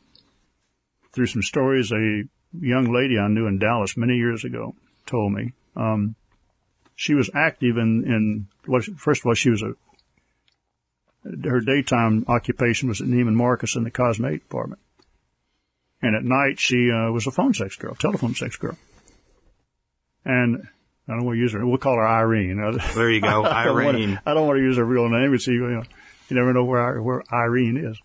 through 1.12 1.26
some 1.26 1.42
stories 1.42 1.92
a 1.92 2.22
young 2.58 2.92
lady 2.92 3.18
I 3.18 3.28
knew 3.28 3.46
in 3.46 3.58
Dallas 3.58 3.96
many 3.96 4.16
years 4.16 4.44
ago 4.44 4.74
told 5.06 5.32
me. 5.32 5.52
Um, 5.76 6.16
she 6.96 7.14
was 7.14 7.30
active 7.34 7.76
in, 7.76 8.04
in 8.06 8.46
what, 8.66 8.84
first 8.84 9.22
of 9.22 9.26
all, 9.26 9.34
she 9.34 9.50
was 9.50 9.62
a, 9.62 9.74
her 11.24 11.60
daytime 11.60 12.24
occupation 12.28 12.88
was 12.88 13.00
at 13.00 13.06
Neiman 13.06 13.34
Marcus 13.34 13.76
in 13.76 13.84
the 13.84 13.90
cosmetic 13.90 14.42
department. 14.42 14.80
And 16.02 16.14
at 16.14 16.24
night 16.24 16.60
she, 16.60 16.90
uh, 16.90 17.10
was 17.10 17.26
a 17.26 17.30
phone 17.30 17.54
sex 17.54 17.76
girl, 17.76 17.94
telephone 17.94 18.34
sex 18.34 18.56
girl. 18.56 18.76
And 20.24 20.68
I 21.08 21.12
don't 21.12 21.24
want 21.24 21.36
to 21.36 21.40
use 21.40 21.52
her, 21.52 21.66
we'll 21.66 21.78
call 21.78 21.96
her 21.96 22.06
Irene. 22.06 22.58
There 22.94 23.10
you 23.10 23.20
go, 23.20 23.44
I 23.44 23.66
Irene. 23.66 24.20
I 24.24 24.34
don't 24.34 24.46
want 24.46 24.58
to 24.58 24.62
use 24.62 24.76
her 24.76 24.84
real 24.84 25.08
name. 25.08 25.34
It's, 25.34 25.46
you 25.46 25.60
know, 25.60 25.82
you 26.28 26.36
never 26.36 26.52
know 26.52 26.64
where, 26.64 27.00
where 27.02 27.22
Irene 27.32 27.76
is. 27.76 27.98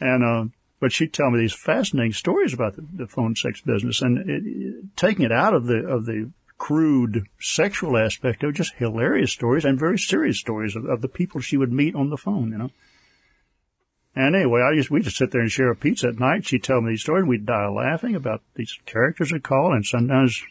And, 0.00 0.24
uh, 0.24 0.52
but 0.78 0.92
she'd 0.92 1.12
tell 1.12 1.30
me 1.30 1.40
these 1.40 1.54
fascinating 1.54 2.12
stories 2.12 2.52
about 2.52 2.76
the, 2.76 2.84
the 2.92 3.06
phone 3.06 3.34
sex 3.34 3.60
business 3.60 4.02
and 4.02 4.18
it, 4.18 4.42
it, 4.44 4.96
taking 4.96 5.24
it 5.24 5.32
out 5.32 5.54
of 5.54 5.66
the, 5.66 5.86
of 5.86 6.04
the 6.04 6.30
crude 6.58 7.26
sexual 7.40 7.96
aspect 7.96 8.42
of 8.42 8.54
just 8.54 8.74
hilarious 8.74 9.32
stories 9.32 9.64
and 9.64 9.78
very 9.78 9.98
serious 9.98 10.38
stories 10.38 10.74
of, 10.74 10.84
of, 10.86 11.02
the 11.02 11.08
people 11.08 11.40
she 11.40 11.56
would 11.56 11.72
meet 11.72 11.94
on 11.94 12.10
the 12.10 12.16
phone, 12.16 12.50
you 12.50 12.58
know. 12.58 12.70
And 14.14 14.34
anyway, 14.34 14.62
I 14.62 14.72
used, 14.72 14.88
we 14.88 15.02
just 15.02 15.18
sit 15.18 15.30
there 15.30 15.42
and 15.42 15.50
share 15.50 15.70
a 15.70 15.76
pizza 15.76 16.08
at 16.08 16.18
night. 16.18 16.46
She'd 16.46 16.64
tell 16.64 16.80
me 16.80 16.92
these 16.92 17.02
stories 17.02 17.22
and 17.22 17.28
we'd 17.28 17.44
die 17.44 17.68
laughing 17.68 18.14
about 18.14 18.40
these 18.54 18.78
characters 18.86 19.30
that 19.30 19.42
call 19.42 19.74
and 19.74 19.84
sometimes 19.84 20.42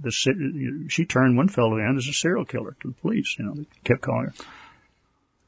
the 0.00 0.86
she 0.88 1.04
turned 1.04 1.36
one 1.36 1.48
fellow 1.48 1.76
in 1.76 1.96
as 1.96 2.08
a 2.08 2.12
serial 2.12 2.44
killer 2.44 2.76
to 2.80 2.88
the 2.88 2.94
police. 2.94 3.36
You 3.38 3.44
know, 3.44 3.54
they 3.54 3.66
kept 3.84 4.00
calling 4.00 4.26
her. 4.26 4.34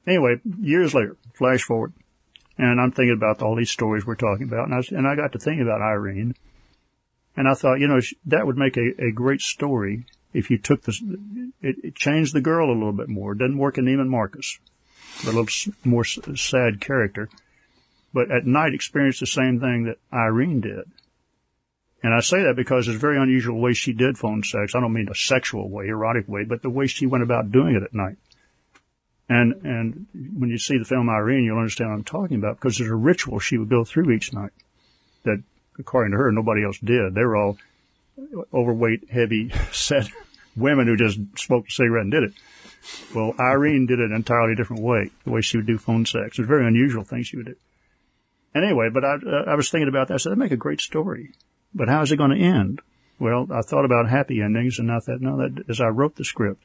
Anyway, 0.06 0.40
years 0.60 0.94
later, 0.94 1.16
flash 1.32 1.62
forward, 1.62 1.92
and 2.58 2.80
I'm 2.80 2.92
thinking 2.92 3.16
about 3.16 3.42
all 3.42 3.56
these 3.56 3.70
stories 3.70 4.06
we're 4.06 4.16
talking 4.16 4.46
about, 4.46 4.68
and 4.68 4.74
I, 4.74 4.82
and 4.90 5.08
I 5.08 5.16
got 5.16 5.32
to 5.32 5.38
thinking 5.38 5.62
about 5.62 5.80
Irene, 5.80 6.34
and 7.36 7.48
I 7.48 7.54
thought, 7.54 7.80
you 7.80 7.88
know, 7.88 8.00
that 8.26 8.46
would 8.46 8.56
make 8.56 8.76
a, 8.76 8.92
a 8.98 9.12
great 9.12 9.40
story 9.40 10.06
if 10.32 10.50
you 10.50 10.58
took 10.58 10.82
this, 10.82 11.00
it, 11.62 11.76
it 11.82 11.94
changed 11.94 12.34
the 12.34 12.40
girl 12.40 12.68
a 12.68 12.74
little 12.74 12.92
bit 12.92 13.08
more. 13.08 13.32
It 13.32 13.38
doesn't 13.38 13.58
work 13.58 13.78
in 13.78 13.84
Neiman 13.84 14.08
Marcus, 14.08 14.58
a 15.22 15.26
little 15.26 15.46
more 15.84 16.04
sad 16.04 16.80
character, 16.80 17.28
but 18.12 18.30
at 18.30 18.46
night 18.46 18.74
experienced 18.74 19.20
the 19.20 19.26
same 19.26 19.60
thing 19.60 19.84
that 19.84 19.98
Irene 20.12 20.60
did. 20.60 20.90
And 22.02 22.12
I 22.12 22.20
say 22.20 22.42
that 22.42 22.56
because 22.56 22.86
it's 22.86 22.98
very 22.98 23.16
unusual 23.16 23.60
way 23.60 23.72
she 23.72 23.94
did 23.94 24.18
phone 24.18 24.42
sex. 24.42 24.74
I 24.74 24.80
don't 24.80 24.92
mean 24.92 25.08
a 25.08 25.14
sexual 25.14 25.70
way, 25.70 25.86
erotic 25.86 26.28
way, 26.28 26.44
but 26.44 26.60
the 26.60 26.68
way 26.68 26.86
she 26.86 27.06
went 27.06 27.24
about 27.24 27.50
doing 27.50 27.76
it 27.76 27.82
at 27.82 27.94
night. 27.94 28.16
And, 29.26 29.54
and 29.64 30.06
when 30.36 30.50
you 30.50 30.58
see 30.58 30.76
the 30.76 30.84
film 30.84 31.08
Irene, 31.08 31.44
you'll 31.44 31.56
understand 31.56 31.90
what 31.90 31.96
I'm 31.96 32.04
talking 32.04 32.36
about 32.36 32.56
because 32.56 32.76
there's 32.76 32.90
a 32.90 32.94
ritual 32.94 33.38
she 33.38 33.56
would 33.56 33.70
go 33.70 33.84
through 33.84 34.10
each 34.10 34.34
night 34.34 34.50
that, 35.22 35.42
according 35.78 36.12
to 36.12 36.18
her, 36.18 36.32
nobody 36.32 36.64
else 36.64 36.78
did. 36.78 37.14
They 37.14 37.24
were 37.24 37.36
all 37.36 37.58
overweight, 38.52 39.10
heavy, 39.10 39.50
set 39.72 40.08
women 40.56 40.86
who 40.86 40.96
just 40.96 41.18
smoked 41.36 41.70
a 41.70 41.72
cigarette 41.72 42.02
and 42.02 42.12
did 42.12 42.24
it. 42.24 42.32
Well, 43.14 43.34
Irene 43.40 43.86
did 43.86 43.98
it 43.98 44.10
an 44.10 44.16
entirely 44.16 44.54
different 44.54 44.82
way, 44.82 45.10
the 45.24 45.30
way 45.30 45.40
she 45.40 45.56
would 45.56 45.66
do 45.66 45.78
phone 45.78 46.04
sex. 46.04 46.38
It 46.38 46.42
was 46.42 46.46
a 46.46 46.54
very 46.54 46.66
unusual 46.66 47.02
thing 47.02 47.22
she 47.22 47.36
would 47.36 47.46
do. 47.46 47.56
And 48.54 48.64
anyway, 48.64 48.88
but 48.92 49.04
I, 49.04 49.14
uh, 49.14 49.44
I 49.48 49.54
was 49.54 49.70
thinking 49.70 49.88
about 49.88 50.08
that. 50.08 50.14
I 50.14 50.16
said, 50.18 50.30
that'd 50.30 50.38
make 50.38 50.52
a 50.52 50.56
great 50.56 50.80
story. 50.80 51.32
But 51.74 51.88
how 51.88 52.02
is 52.02 52.12
it 52.12 52.18
going 52.18 52.30
to 52.30 52.44
end? 52.44 52.80
Well, 53.18 53.48
I 53.50 53.62
thought 53.62 53.84
about 53.84 54.08
happy 54.08 54.40
endings 54.40 54.78
and 54.78 54.92
I 54.92 55.00
thought, 55.00 55.20
no, 55.20 55.38
that, 55.38 55.64
as 55.68 55.80
I 55.80 55.88
wrote 55.88 56.16
the 56.16 56.24
script, 56.24 56.62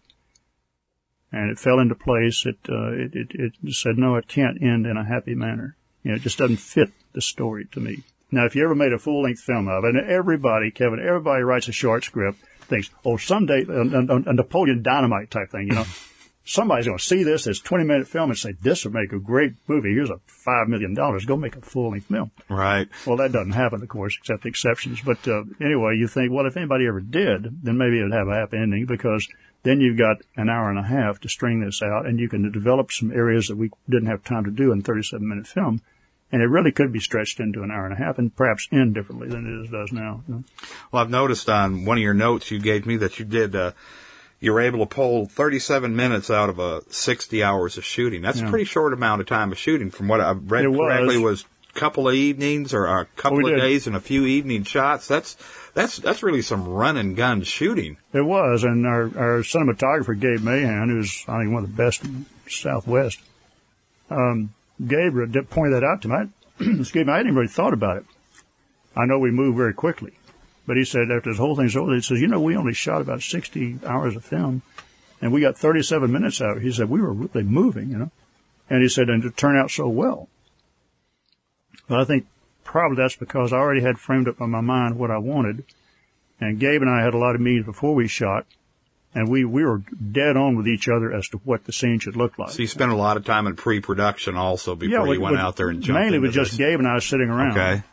and 1.32 1.52
it 1.52 1.60
fell 1.60 1.80
into 1.80 1.96
place. 1.96 2.46
It, 2.46 2.58
uh, 2.68 2.92
it, 2.92 3.12
it, 3.14 3.54
it 3.64 3.74
said, 3.74 3.98
no, 3.98 4.16
it 4.16 4.28
can't 4.28 4.62
end 4.62 4.86
in 4.86 4.98
a 4.98 5.06
happy 5.06 5.36
manner. 5.36 5.76
You 6.04 6.12
know, 6.12 6.18
it 6.18 6.22
just 6.22 6.38
doesn't 6.38 6.58
fit 6.58 6.92
the 7.14 7.22
story 7.22 7.66
to 7.72 7.80
me. 7.80 8.04
Now, 8.32 8.46
if 8.46 8.56
you 8.56 8.64
ever 8.64 8.76
made 8.76 8.94
a 8.94 9.00
full 9.00 9.24
length 9.24 9.42
film 9.42 9.68
of 9.68 9.84
it, 9.84 9.96
and 9.96 10.10
everybody, 10.10 10.72
Kevin, 10.72 11.00
everybody 11.00 11.44
writes 11.44 11.68
a 11.68 11.72
short 11.72 12.04
script, 12.04 12.40
thinks, 12.62 12.90
oh, 13.04 13.18
someday, 13.18 13.66
a, 13.68 13.82
a, 13.82 14.16
a 14.30 14.34
Napoleon 14.34 14.84
Dynamite 14.84 15.32
type 15.32 15.50
thing, 15.50 15.68
you 15.68 15.74
know, 15.74 15.86
somebody's 16.46 16.86
going 16.86 16.98
to 16.98 17.04
see 17.04 17.24
this, 17.24 17.46
this 17.46 17.60
20 17.60 17.84
minute 17.84 18.08
film 18.08 18.30
and 18.30 18.38
say, 18.38 18.54
this 18.62 18.84
would 18.84 18.94
make 18.94 19.12
a 19.12 19.20
great 19.20 19.54
movie. 19.68 19.94
Here's 19.94 20.10
a 20.10 20.20
$5 20.48 20.68
million. 20.68 20.94
Go 20.94 21.38
make 21.38 21.56
a 21.56 21.62
full 21.62 21.92
length 21.92 22.08
film. 22.08 22.32
Right. 22.50 22.88
Well, 23.06 23.18
that 23.18 23.32
doesn't 23.32 23.54
happen, 23.54 23.82
of 23.82 23.90
course, 23.90 24.16
except 24.20 24.46
exceptions. 24.46 25.02
But, 25.02 25.28
uh, 25.28 25.44
anyway, 25.60 25.96
you 25.98 26.08
think, 26.08 26.32
well, 26.32 26.46
if 26.46 26.58
anybody 26.58 26.88
ever 26.88 27.02
did, 27.02 27.64
then 27.64 27.78
maybe 27.78 28.00
it'd 28.00 28.14
have 28.14 28.28
a 28.28 28.36
happy 28.36 28.58
ending 28.58 28.86
because 28.86 29.28
then 29.64 29.82
you've 29.82 29.98
got 29.98 30.18
an 30.36 30.50
hour 30.50 30.70
and 30.70 30.80
a 30.80 30.84
half 30.84 31.20
to 31.22 31.30
string 31.30 31.62
this 31.62 31.82
out 31.82 32.06
and 32.06 32.20
you 32.20 32.30
can 32.30 32.52
develop 32.52 32.92
some 32.92 33.12
areas 33.12 33.48
that 33.48 33.58
we 33.58 33.70
didn't 33.90 34.08
have 34.08 34.24
time 34.24 34.46
to 34.46 34.52
do 34.52 34.72
in 34.72 34.82
37 34.82 35.28
minute 35.28 35.48
film. 35.48 35.82
And 36.32 36.44
it 36.44 36.46
really 36.46 36.72
could 36.72 36.92
be 36.92 37.00
stretched 37.00 37.40
into 37.40 37.64
an 37.64 37.72
hour 37.72 37.86
and 37.86 37.94
a 37.94 37.98
half 37.98 38.20
and 38.20 38.36
perhaps 38.36 38.68
end 38.72 38.94
differently 38.94 39.30
than 39.30 39.48
it 39.48 39.64
is, 39.64 39.72
does 39.72 39.92
now. 39.92 40.24
You 40.28 40.36
know? 40.36 40.44
Well, 40.92 41.02
I've 41.02 41.10
noticed 41.10 41.50
on 41.50 41.86
one 41.86 41.98
of 41.98 42.04
your 42.04 42.14
notes 42.14 42.52
you 42.52 42.60
gave 42.60 42.86
me 42.86 42.98
that 42.98 43.18
you 43.18 43.26
did, 43.26 43.56
uh, 43.56 43.72
you 44.40 44.54
were 44.54 44.62
able 44.62 44.80
to 44.80 44.86
pull 44.86 45.26
37 45.26 45.96
minutes 45.96 46.30
out 46.30 46.50
of 46.50 46.60
a 46.60 46.82
60 46.92 47.44
hours 47.44 47.78
of 47.78 47.86
shooting. 47.86 48.22
That's 48.22 48.40
yeah. 48.40 48.48
a 48.48 48.50
pretty 48.50 48.66
short 48.66 48.94
amount 48.94 49.22
of 49.22 49.28
time 49.28 49.52
of 49.52 49.58
shooting 49.58 49.90
from 49.92 50.08
what 50.08 50.22
I've 50.22 50.50
read 50.50 50.66
it 50.66 50.74
correctly 50.74 51.18
was. 51.18 51.44
was 51.44 51.46
a 51.76 51.80
couple 51.80 52.08
of 52.08 52.16
evenings 52.16 52.74
or 52.74 52.86
a 52.86 53.06
couple 53.06 53.48
of 53.48 53.60
days 53.60 53.88
and 53.88 53.96
a 53.96 54.00
few 54.00 54.26
evening 54.26 54.64
shots. 54.64 55.08
That's 55.08 55.36
that's 55.74 55.98
that's 55.98 56.24
really 56.24 56.42
some 56.42 56.68
run 56.68 56.98
and 56.98 57.16
gun 57.16 57.44
shooting. 57.44 57.98
It 58.14 58.22
was, 58.22 58.64
and 58.64 58.86
our 58.86 59.04
our 59.04 59.40
cinematographer 59.42 60.20
Gabe 60.20 60.42
Mahan, 60.42 60.90
who's 60.90 61.24
I 61.28 61.40
think 61.40 61.54
one 61.54 61.64
of 61.64 61.76
the 61.76 61.84
best 61.84 62.04
in 62.04 62.26
Southwest, 62.48 63.20
um, 64.10 64.54
Gabe 64.86 65.50
pointed 65.50 65.76
that 65.76 65.84
out 65.84 66.02
to 66.04 66.08
me. 66.08 66.30
excuse 66.80 67.06
me, 67.06 67.14
I 67.14 67.18
hadn't 67.18 67.36
really 67.36 67.48
thought 67.48 67.74
about 67.74 67.98
it. 67.98 68.06
I 68.96 69.06
know 69.06 69.20
we 69.20 69.32
move 69.32 69.56
very 69.56 69.74
quickly, 69.74 70.14
but 70.66 70.78
he 70.78 70.86
said 70.86 71.12
after 71.12 71.32
this 71.32 71.40
whole 71.40 71.56
thing's 71.56 71.76
over, 71.76 71.94
he 71.94 72.02
says, 72.02 72.20
you 72.20 72.28
know, 72.28 72.40
we 72.40 72.56
only 72.56 72.74
shot 72.74 73.02
about 73.02 73.22
60 73.22 73.80
hours 73.86 74.16
of 74.16 74.26
film, 74.26 74.62
and 75.22 75.32
we 75.32 75.42
got 75.42 75.58
37 75.58 76.12
minutes 76.12 76.42
out. 76.42 76.62
He 76.62 76.72
said 76.72 76.90
we 76.90 77.02
were 77.02 77.14
really 77.14 77.44
moving, 77.44 77.90
you 77.90 77.98
know, 77.98 78.12
and 78.70 78.82
he 78.82 78.90
said, 78.90 79.10
and 79.10 79.24
it 79.24 79.38
turned 79.38 79.58
out 79.58 79.72
so 79.72 79.88
well. 79.88 80.28
But 81.88 82.00
I 82.00 82.06
think 82.06 82.28
probably 82.64 82.98
that's 82.98 83.16
because 83.16 83.52
I 83.52 83.58
already 83.58 83.82
had 83.82 83.98
framed 83.98 84.28
up 84.28 84.40
in 84.40 84.50
my 84.50 84.62
mind 84.62 84.98
what 84.98 85.12
I 85.12 85.18
wanted. 85.18 85.66
And 86.40 86.60
Gabe 86.60 86.82
and 86.82 86.90
I 86.90 87.04
had 87.04 87.14
a 87.14 87.18
lot 87.18 87.36
of 87.36 87.42
meetings 87.42 87.66
before 87.66 87.96
we 87.96 88.08
shot, 88.08 88.46
and 89.16 89.28
we, 89.28 89.44
we 89.44 89.64
were 89.64 89.82
dead 90.12 90.38
on 90.38 90.56
with 90.56 90.68
each 90.68 90.88
other 90.88 91.14
as 91.14 91.28
to 91.30 91.38
what 91.44 91.66
the 91.66 91.74
scene 91.74 92.00
should 92.00 92.16
look 92.16 92.38
like. 92.38 92.52
So 92.52 92.62
you 92.62 92.68
spent 92.68 92.92
a 92.92 92.96
lot 92.96 93.18
of 93.18 93.26
time 93.26 93.48
in 93.48 93.56
pre-production 93.56 94.36
also 94.36 94.76
before 94.76 95.08
yeah, 95.08 95.14
you 95.14 95.22
went 95.22 95.38
out 95.38 95.56
there 95.56 95.70
and 95.70 95.82
jumped 95.82 96.00
Mainly 96.00 96.20
with 96.20 96.34
just 96.34 96.58
Gabe 96.58 96.80
and 96.80 96.88
I 96.88 97.00
sitting 97.00 97.30
around. 97.30 97.58
Okay. 97.58 97.84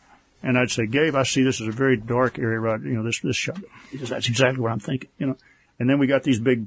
And 0.43 0.59
I'd 0.59 0.71
say, 0.71 0.87
Gabe, 0.87 1.17
I 1.17 1.23
see 1.23 1.43
this 1.43 1.61
as 1.61 1.69
a 1.69 1.73
very 1.73 1.97
dark 1.97 2.39
area, 2.39 2.61
right? 2.61 2.81
You 2.81 2.95
know, 2.95 3.03
this, 3.03 3.21
this 3.21 3.37
shot. 3.37 3.59
He 3.91 3.99
says, 3.99 4.11
that's 4.11 4.29
exactly 4.29 4.61
what 4.61 4.71
I'm 4.71 4.79
thinking, 4.79 5.11
you 5.19 5.27
know. 5.27 5.37
And 5.79 5.89
then 5.89 5.99
we 5.99 6.07
got 6.07 6.23
these 6.23 6.39
big 6.39 6.67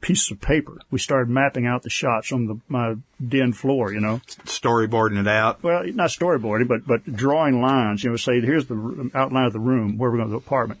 pieces 0.00 0.30
of 0.32 0.40
paper. 0.40 0.78
We 0.90 0.98
started 0.98 1.30
mapping 1.30 1.66
out 1.66 1.82
the 1.82 1.90
shots 1.90 2.32
on 2.32 2.46
the, 2.46 2.60
my 2.68 2.96
den 3.26 3.52
floor, 3.52 3.92
you 3.92 4.00
know. 4.00 4.20
Storyboarding 4.44 5.18
it 5.18 5.28
out? 5.28 5.62
Well, 5.62 5.84
not 5.86 6.10
storyboarding, 6.10 6.68
but, 6.68 6.86
but 6.86 7.04
drawing 7.10 7.62
lines, 7.62 8.04
you 8.04 8.10
know, 8.10 8.16
say, 8.16 8.40
here's 8.40 8.66
the 8.66 9.10
outline 9.14 9.46
of 9.46 9.52
the 9.52 9.60
room 9.60 9.96
where 9.96 10.10
we're 10.10 10.18
going 10.18 10.28
to 10.28 10.32
the 10.32 10.38
apartment. 10.38 10.80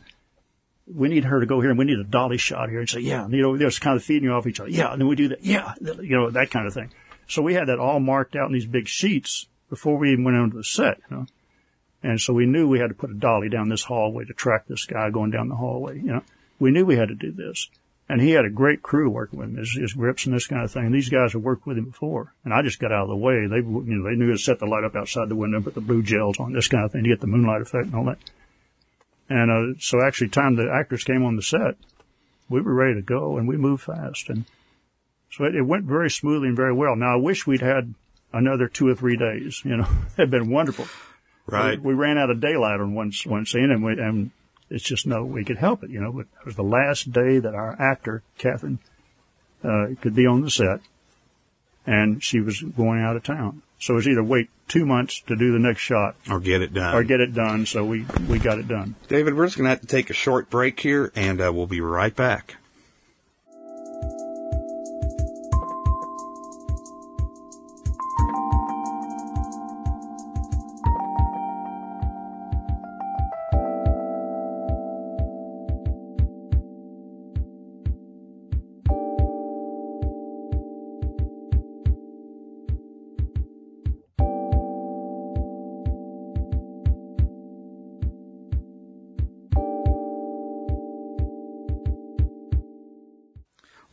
We 0.94 1.08
need 1.08 1.24
her 1.24 1.40
to 1.40 1.46
go 1.46 1.60
here 1.60 1.70
and 1.70 1.78
we 1.78 1.84
need 1.84 1.98
a 1.98 2.04
dolly 2.04 2.38
shot 2.38 2.70
here 2.70 2.80
and 2.80 2.88
say, 2.88 3.00
yeah, 3.00 3.28
you 3.28 3.42
know, 3.42 3.56
they're 3.56 3.68
just 3.68 3.80
kind 3.80 3.96
of 3.96 4.02
feeding 4.02 4.28
you 4.28 4.34
off 4.34 4.46
each 4.46 4.60
other. 4.60 4.70
Yeah. 4.70 4.92
And 4.92 5.00
then 5.00 5.08
we 5.08 5.16
do 5.16 5.28
that. 5.28 5.44
Yeah. 5.44 5.74
You 5.80 6.16
know, 6.16 6.30
that 6.30 6.50
kind 6.50 6.66
of 6.66 6.74
thing. 6.74 6.90
So 7.26 7.42
we 7.42 7.54
had 7.54 7.68
that 7.68 7.78
all 7.78 8.00
marked 8.00 8.36
out 8.36 8.46
in 8.46 8.54
these 8.54 8.66
big 8.66 8.88
sheets 8.88 9.46
before 9.68 9.98
we 9.98 10.12
even 10.12 10.24
went 10.24 10.36
onto 10.36 10.56
the 10.56 10.64
set, 10.64 10.98
you 11.10 11.16
know. 11.16 11.26
And 12.02 12.20
so 12.20 12.32
we 12.32 12.46
knew 12.46 12.68
we 12.68 12.78
had 12.78 12.88
to 12.88 12.94
put 12.94 13.10
a 13.10 13.14
dolly 13.14 13.48
down 13.48 13.68
this 13.68 13.82
hallway 13.82 14.24
to 14.24 14.32
track 14.32 14.66
this 14.66 14.86
guy 14.86 15.10
going 15.10 15.30
down 15.30 15.48
the 15.48 15.56
hallway, 15.56 15.96
you 15.96 16.12
know. 16.12 16.22
We 16.58 16.70
knew 16.70 16.86
we 16.86 16.96
had 16.96 17.08
to 17.08 17.14
do 17.14 17.32
this. 17.32 17.68
And 18.08 18.22
he 18.22 18.30
had 18.30 18.46
a 18.46 18.50
great 18.50 18.82
crew 18.82 19.10
working 19.10 19.38
with 19.38 19.50
him, 19.50 19.56
his, 19.56 19.72
his 19.78 19.92
grips 19.92 20.24
and 20.24 20.34
this 20.34 20.46
kind 20.46 20.64
of 20.64 20.72
thing. 20.72 20.90
These 20.90 21.10
guys 21.10 21.34
had 21.34 21.42
worked 21.42 21.66
with 21.66 21.76
him 21.76 21.84
before. 21.84 22.32
And 22.42 22.54
I 22.54 22.62
just 22.62 22.78
got 22.78 22.92
out 22.92 23.02
of 23.02 23.08
the 23.08 23.16
way. 23.16 23.46
They, 23.46 23.56
you 23.56 23.84
know, 23.84 24.08
they 24.08 24.16
knew 24.16 24.32
to 24.32 24.38
set 24.38 24.58
the 24.58 24.66
light 24.66 24.84
up 24.84 24.96
outside 24.96 25.28
the 25.28 25.36
window, 25.36 25.60
put 25.60 25.74
the 25.74 25.82
blue 25.82 26.02
gels 26.02 26.40
on, 26.40 26.54
this 26.54 26.68
kind 26.68 26.84
of 26.84 26.92
thing 26.92 27.02
to 27.02 27.10
get 27.10 27.20
the 27.20 27.26
moonlight 27.26 27.60
effect 27.60 27.86
and 27.86 27.94
all 27.94 28.04
that. 28.04 28.18
And, 29.28 29.50
uh, 29.50 29.78
so 29.80 30.02
actually 30.02 30.28
time 30.28 30.56
the 30.56 30.70
actors 30.72 31.04
came 31.04 31.24
on 31.24 31.36
the 31.36 31.42
set, 31.42 31.76
we 32.48 32.60
were 32.60 32.74
ready 32.74 32.94
to 32.94 33.02
go 33.02 33.36
and 33.36 33.46
we 33.46 33.56
moved 33.56 33.82
fast. 33.82 34.28
And 34.28 34.44
so 35.30 35.44
it, 35.44 35.54
it 35.54 35.62
went 35.62 35.84
very 35.84 36.10
smoothly 36.10 36.48
and 36.48 36.56
very 36.56 36.72
well. 36.72 36.96
Now 36.96 37.14
I 37.14 37.20
wish 37.20 37.46
we'd 37.46 37.60
had 37.60 37.94
another 38.32 38.68
two 38.68 38.88
or 38.88 38.94
three 38.94 39.16
days, 39.16 39.62
you 39.64 39.76
know, 39.76 39.88
it'd 40.18 40.30
been 40.30 40.50
wonderful. 40.50 40.86
Right. 41.46 41.80
We, 41.80 41.94
we 41.94 41.94
ran 41.94 42.18
out 42.18 42.30
of 42.30 42.40
daylight 42.40 42.80
on 42.80 42.94
one, 42.94 43.12
one 43.26 43.46
scene 43.46 43.70
and 43.70 43.84
we, 43.84 43.92
and 43.92 44.30
it's 44.70 44.84
just 44.84 45.06
no 45.06 45.24
we 45.24 45.44
could 45.44 45.58
help 45.58 45.82
it, 45.82 45.90
you 45.90 46.00
know. 46.00 46.12
But 46.12 46.26
it 46.40 46.46
was 46.46 46.56
the 46.56 46.62
last 46.62 47.10
day 47.12 47.38
that 47.38 47.54
our 47.54 47.80
actor, 47.80 48.22
Catherine, 48.36 48.78
uh, 49.64 49.88
could 50.00 50.14
be 50.14 50.26
on 50.26 50.42
the 50.42 50.50
set, 50.50 50.80
and 51.86 52.22
she 52.22 52.40
was 52.40 52.60
going 52.60 53.00
out 53.00 53.16
of 53.16 53.22
town. 53.22 53.62
So 53.78 53.96
it's 53.96 54.06
either 54.06 54.24
wait 54.24 54.50
two 54.66 54.84
months 54.84 55.20
to 55.26 55.36
do 55.36 55.52
the 55.52 55.58
next 55.58 55.80
shot, 55.80 56.16
or 56.30 56.40
get 56.40 56.62
it 56.62 56.74
done, 56.74 56.94
or 56.94 57.04
get 57.04 57.20
it 57.20 57.34
done. 57.34 57.66
So 57.66 57.84
we 57.84 58.04
we 58.28 58.38
got 58.38 58.58
it 58.58 58.68
done. 58.68 58.96
David, 59.08 59.34
we're 59.34 59.46
just 59.46 59.56
going 59.56 59.66
to 59.66 59.70
have 59.70 59.80
to 59.80 59.86
take 59.86 60.10
a 60.10 60.14
short 60.14 60.50
break 60.50 60.80
here, 60.80 61.12
and 61.14 61.40
uh, 61.40 61.52
we'll 61.52 61.66
be 61.66 61.80
right 61.80 62.14
back. 62.14 62.56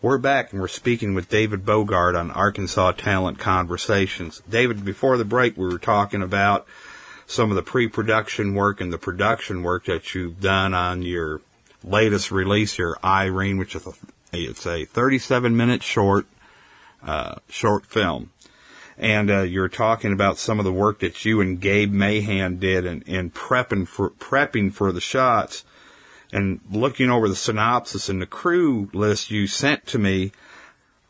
We're 0.05 0.19
back 0.19 0.51
and 0.51 0.61
we're 0.61 0.67
speaking 0.67 1.15
with 1.15 1.29
David 1.29 1.65
Bogard 1.65 2.15
on 2.15 2.29
Arkansas 2.29 2.91
Talent 2.91 3.39
Conversations. 3.39 4.39
David, 4.47 4.85
before 4.85 5.17
the 5.17 5.25
break, 5.25 5.57
we 5.57 5.65
were 5.65 5.79
talking 5.79 6.21
about 6.21 6.67
some 7.25 7.49
of 7.49 7.55
the 7.55 7.63
pre-production 7.63 8.53
work 8.53 8.79
and 8.79 8.93
the 8.93 8.99
production 8.99 9.63
work 9.63 9.85
that 9.85 10.13
you've 10.13 10.39
done 10.39 10.75
on 10.75 11.01
your 11.01 11.41
latest 11.83 12.29
release 12.29 12.77
your 12.77 12.99
Irene, 13.03 13.57
which 13.57 13.73
is 13.75 13.87
a, 13.87 13.93
it's 14.31 14.67
a 14.67 14.85
37 14.85 15.57
minute 15.57 15.81
short, 15.81 16.27
uh, 17.01 17.37
short 17.49 17.87
film. 17.87 18.29
And, 18.99 19.31
uh, 19.31 19.41
you're 19.41 19.69
talking 19.69 20.13
about 20.13 20.37
some 20.37 20.59
of 20.59 20.65
the 20.65 20.71
work 20.71 20.99
that 20.99 21.25
you 21.25 21.41
and 21.41 21.59
Gabe 21.59 21.91
Mahan 21.91 22.59
did 22.59 22.85
in, 22.85 23.01
in 23.07 23.31
prepping 23.31 23.87
for, 23.87 24.11
prepping 24.11 24.71
for 24.71 24.91
the 24.91 25.01
shots. 25.01 25.63
And 26.33 26.59
looking 26.71 27.09
over 27.09 27.27
the 27.29 27.35
synopsis 27.35 28.09
and 28.09 28.21
the 28.21 28.25
crew 28.25 28.89
list 28.93 29.31
you 29.31 29.47
sent 29.47 29.85
to 29.87 29.99
me, 29.99 30.31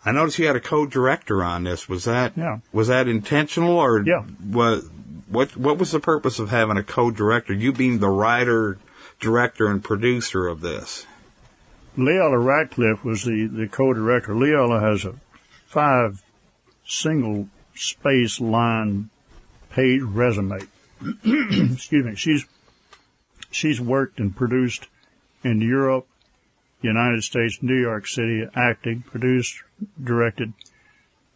I 0.04 0.12
noticed 0.12 0.38
you 0.40 0.48
had 0.48 0.56
a 0.56 0.60
co-director 0.62 1.44
on 1.44 1.64
this. 1.64 1.90
Was 1.90 2.06
that 2.06 2.34
Yeah. 2.38 2.60
was 2.72 2.88
that 2.90 3.08
intentional 3.08 3.78
or 3.78 4.02
Yeah. 4.02 4.24
was 4.46 4.90
what 5.28 5.58
what 5.58 5.78
was 5.78 5.92
the 5.92 6.00
purpose 6.00 6.38
of 6.40 6.50
having 6.50 6.78
a 6.78 6.84
co-director? 6.84 7.54
You 7.54 7.72
being 7.74 8.00
the 8.00 8.10
writer, 8.10 8.78
director, 9.20 9.68
and 9.68 9.84
producer 9.84 10.48
of 10.48 10.62
this. 10.62 11.06
Leela 11.98 12.44
Ratcliffe 12.44 13.04
was 13.06 13.24
the, 13.24 13.48
the 13.48 13.68
co-director. 13.68 14.34
Leela 14.34 14.82
has 14.82 15.06
a 15.06 15.16
five 15.66 16.22
single 16.86 17.48
space 17.74 18.40
line 18.40 19.10
page 19.72 20.02
resume. 20.02 20.60
Excuse 21.24 22.06
me. 22.06 22.16
She's 22.16 22.46
she's 23.50 23.80
worked 23.82 24.20
and 24.20 24.36
produced 24.36 24.88
in 25.46 25.62
Europe, 25.62 26.08
United 26.82 27.24
States, 27.24 27.60
New 27.62 27.80
York 27.80 28.08
City, 28.08 28.44
acting, 28.56 29.04
produced, 29.04 29.64
directed. 30.04 30.54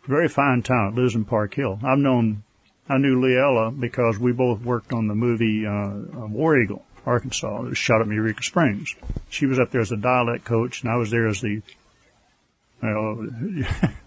Very 0.08 0.28
fine 0.28 0.64
talent. 0.64 0.96
Lives 0.96 1.16
in 1.16 1.26
Park 1.26 1.54
Hill. 1.54 1.80
I've 1.84 2.00
known, 2.00 2.44
I 2.90 2.98
knew 2.98 3.20
Leela 3.20 3.80
because 3.80 4.18
we 4.18 4.32
both 4.32 4.62
worked 4.62 4.92
on 4.92 5.08
the 5.08 5.16
movie 5.16 5.66
uh, 5.66 6.26
War 6.28 6.60
Eagle, 6.60 6.84
Arkansas. 7.06 7.64
It 7.64 7.70
was 7.70 7.78
shot 7.78 8.02
at 8.02 8.08
Eureka 8.08 8.44
Springs. 8.44 8.96
She 9.30 9.46
was 9.46 9.60
up 9.60 9.72
there 9.72 9.82
as 9.82 9.92
a 9.92 9.98
dialect 9.98 10.44
coach, 10.44 10.82
and 10.82 10.92
I 10.92 10.98
was 10.98 11.12
there 11.12 11.28
as 11.28 11.42
the. 11.42 11.62
Well, 12.82 13.28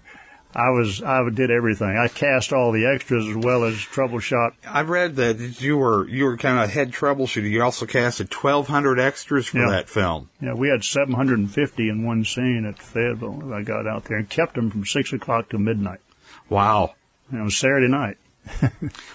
I 0.54 0.70
was 0.70 1.02
I 1.02 1.26
did 1.30 1.50
everything. 1.50 1.96
I 1.96 2.08
cast 2.08 2.52
all 2.52 2.72
the 2.72 2.86
extras 2.86 3.26
as 3.26 3.36
well 3.36 3.64
as 3.64 3.74
troubleshot. 3.74 4.52
I've 4.68 4.90
read 4.90 5.16
that 5.16 5.60
you 5.62 5.78
were 5.78 6.06
you 6.08 6.24
were 6.24 6.36
kind 6.36 6.58
of 6.62 6.70
head 6.70 6.92
troubleshooter. 6.92 7.50
You 7.50 7.62
also 7.62 7.86
casted 7.86 8.30
twelve 8.30 8.68
hundred 8.68 8.98
extras 9.00 9.46
for 9.46 9.58
Yeah. 9.58 9.70
that 9.70 9.88
film. 9.88 10.28
Yeah, 10.40 10.54
we 10.54 10.68
had 10.68 10.84
750 10.84 11.88
in 11.88 12.04
one 12.04 12.24
scene 12.24 12.64
at 12.66 12.78
Fayetteville. 12.78 13.52
I 13.54 13.62
got 13.62 13.86
out 13.86 14.04
there 14.04 14.18
and 14.18 14.28
kept 14.28 14.54
them 14.54 14.70
from 14.70 14.84
six 14.84 15.12
o'clock 15.12 15.48
to 15.50 15.58
midnight. 15.58 16.00
Wow. 16.48 16.94
And 17.30 17.40
it 17.40 17.44
was 17.44 17.56
Saturday 17.56 17.88
night. 17.88 18.18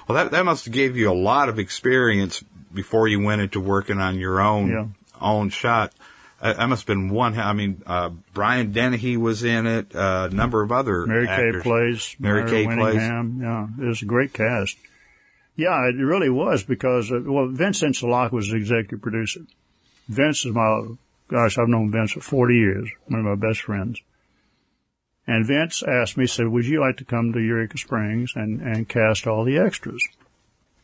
Well, 0.07 0.15
that 0.15 0.31
that 0.31 0.45
must 0.45 0.65
have 0.65 0.73
gave 0.73 0.95
you 0.97 1.11
a 1.11 1.13
lot 1.13 1.49
of 1.49 1.59
experience 1.59 2.43
before 2.73 3.07
you 3.07 3.19
went 3.19 3.41
into 3.41 3.59
working 3.59 3.99
on 3.99 4.17
your 4.17 4.39
own 4.41 4.69
Yeah. 4.69 4.85
own 5.21 5.49
shot. 5.49 5.91
That 6.41 6.69
must 6.69 6.81
have 6.81 6.87
been 6.87 7.09
one. 7.09 7.37
I 7.39 7.53
mean, 7.53 7.81
uh, 7.87 8.09
Brian 8.33 8.71
Dennehy 8.71 9.17
was 9.17 9.43
in 9.43 9.65
it. 9.65 9.95
Uh, 9.95 10.29
a 10.31 10.35
number 10.35 10.61
of 10.61 10.71
other 10.71 11.05
Mary 11.07 11.25
Kay 11.25 11.59
Place. 11.61 12.15
Mary 12.19 12.47
Kay 12.49 12.65
Place. 12.65 13.01
Yeah, 13.01 13.67
it 13.79 13.85
was 13.85 14.01
a 14.03 14.05
great 14.05 14.33
cast. 14.33 14.77
Yeah, 15.55 15.87
it 15.89 15.95
really 15.95 16.29
was 16.29 16.63
because 16.63 17.11
uh, 17.11 17.19
well, 17.25 17.47
Vince 17.47 17.81
Insalaco 17.81 18.33
was 18.33 18.49
the 18.49 18.57
executive 18.57 19.01
producer. 19.01 19.41
Vince 20.07 20.45
is 20.45 20.53
my 20.53 20.83
gosh, 21.27 21.57
I've 21.57 21.67
known 21.67 21.91
Vince 21.91 22.11
for 22.11 22.21
40 22.21 22.55
years. 22.55 22.89
One 23.07 23.19
of 23.21 23.25
my 23.25 23.47
best 23.47 23.61
friends. 23.61 23.99
And 25.25 25.45
Vince 25.45 25.83
asked 25.83 26.17
me, 26.17 26.27
said, 26.27 26.47
"Would 26.47 26.65
you 26.65 26.79
like 26.79 26.97
to 26.97 27.05
come 27.05 27.33
to 27.33 27.41
Eureka 27.41 27.79
Springs 27.79 28.33
and 28.35 28.61
and 28.61 28.87
cast 28.87 29.25
all 29.25 29.43
the 29.43 29.57
extras?" 29.57 30.01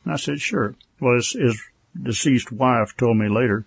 And 0.03 0.13
I 0.13 0.17
said, 0.17 0.41
"Sure." 0.41 0.75
Well, 0.99 1.15
his, 1.15 1.31
his 1.33 1.61
deceased 2.01 2.51
wife 2.51 2.97
told 2.97 3.17
me 3.17 3.29
later. 3.29 3.65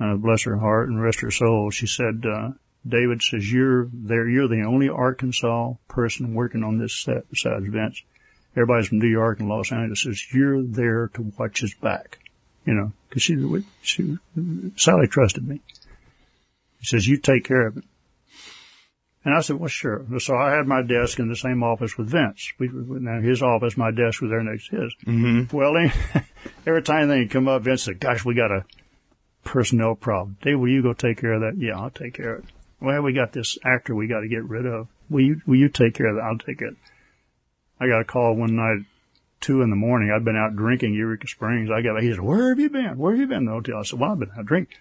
Uh, 0.00 0.14
bless 0.14 0.42
her 0.44 0.58
heart 0.58 0.88
and 0.88 1.02
rest 1.02 1.20
her 1.20 1.30
soul. 1.30 1.70
She 1.70 1.86
said, 1.86 2.24
uh, 2.24 2.50
David 2.86 3.22
says 3.22 3.50
you're 3.50 3.88
there. 3.92 4.28
You're 4.28 4.48
the 4.48 4.62
only 4.62 4.88
Arkansas 4.88 5.74
person 5.88 6.34
working 6.34 6.62
on 6.62 6.78
this 6.78 6.94
set 6.94 7.28
besides 7.30 7.66
Vince. 7.66 8.02
Everybody's 8.52 8.88
from 8.88 9.00
New 9.00 9.08
York 9.08 9.40
and 9.40 9.48
Los 9.48 9.72
Angeles. 9.72 10.02
Says 10.02 10.32
you're 10.32 10.62
there 10.62 11.08
to 11.14 11.32
watch 11.36 11.60
his 11.60 11.74
back. 11.74 12.18
You 12.64 12.74
know, 12.74 12.92
because 13.08 13.22
she, 13.22 13.64
she, 13.82 14.18
Sally 14.76 15.06
trusted 15.06 15.48
me. 15.48 15.60
He 16.80 16.86
says 16.86 17.08
you 17.08 17.16
take 17.16 17.44
care 17.44 17.66
of 17.66 17.78
it. 17.78 17.84
And 19.24 19.34
I 19.34 19.40
said, 19.40 19.56
well, 19.56 19.68
sure. 19.68 20.06
So 20.20 20.36
I 20.36 20.52
had 20.52 20.66
my 20.66 20.82
desk 20.82 21.18
in 21.18 21.28
the 21.28 21.36
same 21.36 21.62
office 21.62 21.98
with 21.98 22.08
Vince. 22.10 22.52
We, 22.58 22.68
now 22.72 23.20
his 23.20 23.42
office, 23.42 23.76
my 23.76 23.90
desk 23.90 24.22
was 24.22 24.30
there 24.30 24.42
next 24.42 24.68
to 24.68 24.82
his. 24.82 24.94
Mm-hmm. 25.06 25.56
Well, 25.56 25.74
every 26.66 26.82
time 26.82 27.08
they 27.08 27.26
come 27.26 27.48
up, 27.48 27.62
Vince 27.62 27.82
said, 27.82 28.00
gosh, 28.00 28.24
we 28.24 28.34
got 28.34 28.50
a 28.50 28.64
personnel 29.44 29.94
problem. 29.94 30.36
Dave, 30.42 30.58
will 30.58 30.68
you 30.68 30.82
go 30.82 30.92
take 30.92 31.20
care 31.20 31.32
of 31.32 31.40
that? 31.40 31.56
Yeah, 31.56 31.78
I'll 31.78 31.90
take 31.90 32.14
care 32.14 32.36
of 32.36 32.44
it. 32.44 32.50
Well, 32.80 33.02
we 33.02 33.12
got 33.12 33.32
this 33.32 33.58
actor 33.64 33.94
we 33.94 34.06
got 34.06 34.20
to 34.20 34.28
get 34.28 34.44
rid 34.44 34.66
of. 34.66 34.88
Will 35.10 35.20
you, 35.20 35.40
will 35.46 35.56
you 35.56 35.68
take 35.68 35.94
care 35.94 36.08
of 36.08 36.16
that? 36.16 36.22
I'll 36.22 36.38
take 36.38 36.62
it. 36.62 36.76
I 37.80 37.88
got 37.88 38.00
a 38.00 38.04
call 38.04 38.34
one 38.34 38.56
night, 38.56 38.86
two 39.40 39.62
in 39.62 39.70
the 39.70 39.76
morning. 39.76 40.10
I'd 40.10 40.24
been 40.24 40.36
out 40.36 40.56
drinking 40.56 40.94
Eureka 40.94 41.28
Springs. 41.28 41.70
I 41.70 41.82
got, 41.82 42.00
he 42.02 42.10
said, 42.10 42.20
where 42.20 42.50
have 42.50 42.60
you 42.60 42.70
been? 42.70 42.98
Where 42.98 43.12
have 43.12 43.20
you 43.20 43.26
been 43.26 43.38
in 43.38 43.44
the 43.46 43.52
hotel? 43.52 43.78
I 43.78 43.82
said, 43.82 43.98
well, 43.98 44.12
I've 44.12 44.18
been 44.18 44.30
out 44.36 44.46
drinking. 44.46 44.76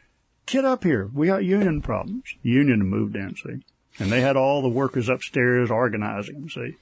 Get 0.45 0.65
up 0.65 0.83
here. 0.83 1.09
We 1.13 1.27
got 1.27 1.43
union 1.43 1.81
problems. 1.81 2.23
Union 2.41 2.83
moved 2.83 3.15
in, 3.15 3.35
see. 3.35 3.63
And 3.99 4.11
they 4.11 4.21
had 4.21 4.37
all 4.37 4.61
the 4.61 4.69
workers 4.69 5.09
upstairs 5.09 5.71
organizing 5.71 6.49
see. 6.49 6.75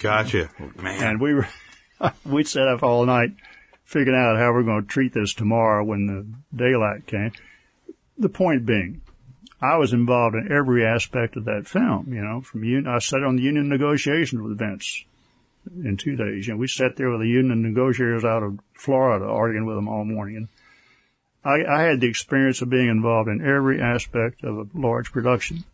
Gotcha, 0.00 0.50
man. 0.76 1.02
And 1.02 1.20
we 1.20 1.34
were, 1.34 1.48
we 2.24 2.44
sat 2.44 2.68
up 2.68 2.82
all 2.82 3.04
night 3.06 3.30
figuring 3.86 4.18
out 4.18 4.36
how 4.36 4.52
we're 4.52 4.64
going 4.64 4.82
to 4.82 4.88
treat 4.88 5.14
this 5.14 5.32
tomorrow 5.32 5.82
when 5.84 6.06
the 6.06 6.26
daylight 6.54 7.06
came. 7.06 7.32
The 8.18 8.28
point 8.28 8.66
being, 8.66 9.00
I 9.62 9.76
was 9.76 9.92
involved 9.92 10.34
in 10.34 10.52
every 10.52 10.84
aspect 10.84 11.36
of 11.36 11.44
that 11.46 11.66
film, 11.66 12.12
you 12.12 12.22
know, 12.22 12.42
from 12.42 12.64
union, 12.64 12.88
I 12.88 12.98
sat 12.98 13.22
on 13.22 13.36
the 13.36 13.42
union 13.42 13.68
negotiations 13.68 14.42
with 14.42 14.58
Vince 14.58 15.04
in 15.84 15.96
two 15.96 16.16
days. 16.16 16.46
You 16.46 16.54
know, 16.54 16.58
we 16.58 16.66
sat 16.66 16.96
there 16.96 17.10
with 17.10 17.20
the 17.20 17.28
union 17.28 17.62
negotiators 17.62 18.24
out 18.24 18.42
of 18.42 18.58
Florida 18.74 19.24
arguing 19.24 19.66
with 19.66 19.76
them 19.76 19.88
all 19.88 20.04
morning. 20.04 20.48
I, 21.44 21.64
I 21.64 21.82
had 21.82 22.00
the 22.00 22.08
experience 22.08 22.60
of 22.60 22.70
being 22.70 22.88
involved 22.88 23.28
in 23.28 23.40
every 23.40 23.80
aspect 23.80 24.42
of 24.42 24.58
a 24.58 24.66
large 24.74 25.12
production. 25.12 25.64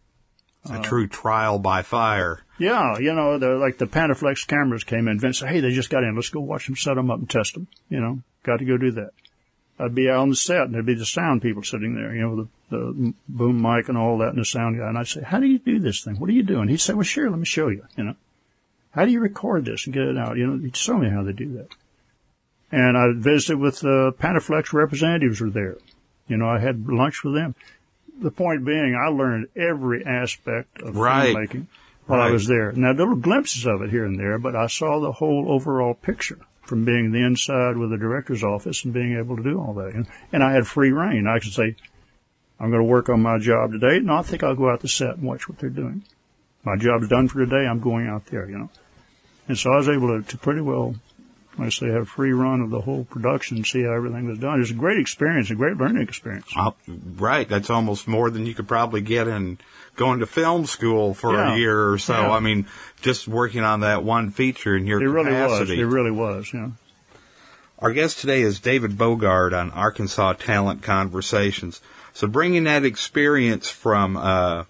A 0.69 0.75
uh, 0.75 0.83
true 0.83 1.07
trial 1.07 1.59
by 1.59 1.83
fire. 1.83 2.43
Yeah, 2.59 2.99
you 2.99 3.13
know, 3.13 3.39
the, 3.39 3.51
like 3.57 3.79
the 3.79 3.87
Panaflex 3.87 4.47
cameras 4.47 4.85
came 4.85 5.09
in. 5.09 5.19
Vince 5.19 5.39
said, 5.39 5.49
"Hey, 5.49 5.61
they 5.61 5.73
just 5.73 5.91
got 5.91 6.05
in. 6.05 6.15
Let's 6.15 6.29
go 6.29 6.41
watch 6.41 6.67
them, 6.67 6.77
set 6.77 6.95
them 6.95 7.11
up, 7.11 7.19
and 7.19 7.29
test 7.29 7.55
them." 7.55 7.67
You 7.89 8.01
know, 8.01 8.21
got 8.45 8.59
to 8.59 8.65
go 8.65 8.77
do 8.77 8.93
that. 8.93 9.11
I'd 9.79 9.95
be 9.95 10.09
out 10.09 10.19
on 10.19 10.29
the 10.29 10.37
set, 10.37 10.63
and 10.63 10.75
there'd 10.75 10.87
be 10.87 10.95
the 10.95 11.05
sound 11.05 11.43
people 11.43 11.63
sitting 11.65 11.95
there. 11.95 12.15
You 12.15 12.23
know, 12.23 12.37
the, 12.37 12.77
the 12.77 13.15
boom 13.29 13.61
mic 13.61 13.89
and 13.89 13.99
all 13.99 14.19
that, 14.19 14.29
and 14.29 14.39
the 14.39 14.45
sound 14.45 14.79
guy. 14.79 14.89
And 14.89 14.97
I'd 14.97 15.09
say, 15.09 15.23
"How 15.23 15.41
do 15.41 15.47
you 15.47 15.59
do 15.59 15.81
this 15.81 16.03
thing? 16.05 16.21
What 16.21 16.31
are 16.31 16.35
you 16.35 16.45
doing?" 16.45 16.69
He'd 16.69 16.81
say, 16.81 16.95
"Well, 16.95 17.03
sure, 17.03 17.29
let 17.29 17.39
me 17.39 17.45
show 17.45 17.69
you." 17.69 17.85
You 17.97 18.05
know, 18.05 18.17
how 18.93 19.05
do 19.05 19.11
you 19.11 19.21
record 19.21 19.65
this 19.65 19.87
and 19.87 19.95
get 19.95 20.05
it 20.05 20.19
out? 20.19 20.37
You 20.37 20.47
know, 20.47 20.59
he'd 20.59 20.77
show 20.77 20.99
me 20.99 21.09
how 21.09 21.23
they 21.23 21.33
do 21.33 21.55
that. 21.55 21.69
And 22.71 22.97
I 22.97 23.09
visited 23.15 23.59
with 23.59 23.81
the 23.81 24.15
Panaflex 24.19 24.73
representatives 24.73 25.41
were 25.41 25.51
there. 25.51 25.77
You 26.29 26.37
know, 26.37 26.49
I 26.49 26.59
had 26.59 26.89
lunch 26.89 27.25
with 27.25 27.35
them. 27.35 27.55
The 28.21 28.31
point 28.31 28.65
being, 28.65 28.95
I 28.95 29.09
learned 29.09 29.49
every 29.57 30.05
aspect 30.05 30.81
of 30.83 30.97
Right. 30.97 31.35
filmmaking 31.35 31.67
while 32.07 32.21
I 32.21 32.31
was 32.31 32.47
there. 32.47 32.73
Now, 32.73 32.93
little 32.93 33.17
glimpses 33.17 33.67
of 33.67 33.83
it 33.83 33.91
here 33.91 34.05
and 34.05 34.19
there, 34.19 34.39
but 34.39 34.55
I 34.55 34.67
saw 34.67 35.01
the 35.01 35.13
whole 35.13 35.47
overall 35.49 35.95
picture 35.95 36.39
from 36.63 36.85
being 36.85 37.11
the 37.13 37.25
inside 37.25 37.77
with 37.77 37.91
the 37.91 37.97
director's 37.97 38.45
office 38.45 38.85
and 38.85 38.93
being 38.95 39.17
able 39.17 39.37
to 39.37 39.43
do 39.43 39.59
all 39.59 39.75
that. 39.75 39.95
And, 39.95 40.07
and 40.33 40.43
I 40.43 40.53
had 40.53 40.67
free 40.67 40.93
reign. 40.93 41.27
I 41.27 41.39
could 41.39 41.53
say, 41.53 41.75
I'm 42.61 42.71
going 42.71 42.83
to 42.83 42.89
work 42.89 43.09
on 43.09 43.21
my 43.23 43.39
job 43.39 43.73
today. 43.73 43.99
No, 43.99 44.15
I 44.17 44.23
think 44.23 44.43
I'll 44.45 44.55
go 44.55 44.71
out 44.71 44.81
the 44.81 44.89
set 44.89 45.17
and 45.17 45.23
watch 45.23 45.49
what 45.49 45.59
they're 45.59 45.71
doing. 45.71 46.05
My 46.65 46.77
job's 46.77 47.09
done 47.09 47.27
for 47.29 47.41
today. 47.45 47.67
I'm 47.67 47.81
going 47.81 48.07
out 48.07 48.27
there, 48.27 48.49
you 48.49 48.57
know. 48.57 48.71
And 49.49 49.59
so 49.59 49.73
I 49.73 49.79
was 49.79 49.89
able 49.89 50.23
to, 50.23 50.29
to 50.29 50.39
pretty 50.39 50.61
well, 50.61 50.95
I 51.59 51.69
say, 51.69 51.89
have 51.89 52.09
free 52.09 52.33
run 52.33 52.61
of 52.63 52.71
the 52.71 52.81
whole 52.81 53.05
production, 53.05 53.63
see 53.65 53.83
how 53.83 53.93
everything 53.93 54.27
was 54.27 54.39
done. 54.39 54.57
It 54.57 54.61
was 54.61 54.71
a 54.71 54.75
great 54.75 54.99
experience, 54.99 55.51
a 55.51 55.55
great 55.55 55.77
learning 55.77 56.03
experience. 56.03 56.47
Uh, 56.57 56.71
right, 57.17 57.49
that's 57.49 57.69
almost 57.69 58.09
more 58.09 58.31
than 58.31 58.47
you 58.47 58.55
could 58.55 58.67
probably 58.69 59.03
get 59.03 59.29
in 59.29 59.59
going 59.97 60.21
to 60.21 60.27
film 60.27 60.65
school 60.65 61.13
for 61.13 61.35
Yeah. 61.35 61.55
a 61.55 61.59
year 61.59 61.91
or 61.91 61.99
so. 61.99 62.15
Yeah. 62.15 62.31
I 62.33 62.41
mean, 62.41 62.67
just 63.03 63.29
working 63.29 63.63
on 63.63 63.81
that 63.81 64.03
one 64.03 64.31
feature 64.31 64.75
in 64.75 64.87
your 64.87 65.03
It 65.03 65.07
really 65.07 65.33
was. 65.33 65.71
It 65.71 65.85
really 65.85 66.11
was, 66.11 66.51
yeah. 66.55 66.71
Our 67.79 67.93
guest 67.93 68.21
today 68.21 68.43
is 68.43 68.61
David 68.61 68.93
Bogard 68.93 69.53
on 69.53 69.71
Arkansas 69.73 70.35
Talent 70.35 70.83
Conversations. 70.83 71.81
So 72.15 72.27
bringing 72.29 72.65
that 72.65 72.85
experience 72.85 73.69
from 73.69 74.17
uh, 74.17 74.65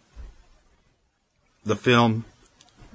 the 1.65 1.77
film 1.77 2.25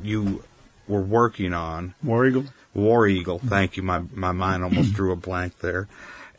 you 0.01 0.43
were 0.87 1.01
working 1.01 1.53
on, 1.53 1.93
War 2.03 2.25
Eagle. 2.25 2.45
War 2.77 3.07
Eagle. 3.07 3.39
Thank 3.39 3.75
you. 3.75 3.83
My 3.83 4.03
my 4.13 4.31
mind 4.31 4.63
almost 4.63 4.93
drew 4.93 5.11
a 5.11 5.15
blank 5.17 5.59
there. 5.59 5.87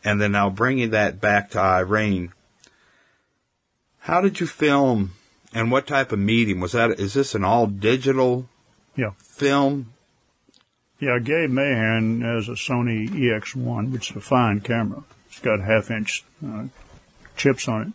And 0.05 0.21
then 0.21 0.33
now 0.33 0.49
bringing 0.49 0.91
that 0.91 1.21
back 1.21 1.51
to 1.51 1.59
Irene. 1.61 2.33
How 3.99 4.21
did 4.21 4.41
you 4.41 4.47
film, 4.47 5.13
and 5.53 5.71
what 5.71 5.87
type 5.87 6.13
of 6.13 6.19
medium 6.21 6.61
was 6.61 6.73
that? 6.73 6.93
Is 7.01 7.13
this 7.15 7.35
an 7.35 7.45
all 7.45 7.67
digital 7.67 8.49
Yeah. 8.97 9.11
film? 9.19 9.93
Yeah, 11.01 11.19
Gabe 11.19 11.51
Mahan 11.51 12.23
has 12.23 12.49
a 12.49 12.53
Sony 12.53 13.09
EX1, 13.09 13.91
which 13.93 14.11
is 14.11 14.17
a 14.17 14.21
fine 14.21 14.61
camera. 14.61 15.03
It's 15.29 15.41
got 15.41 15.61
half 15.61 15.91
inch 15.91 16.25
uh, 16.45 16.65
chips 17.37 17.69
on 17.69 17.83
it. 17.83 17.93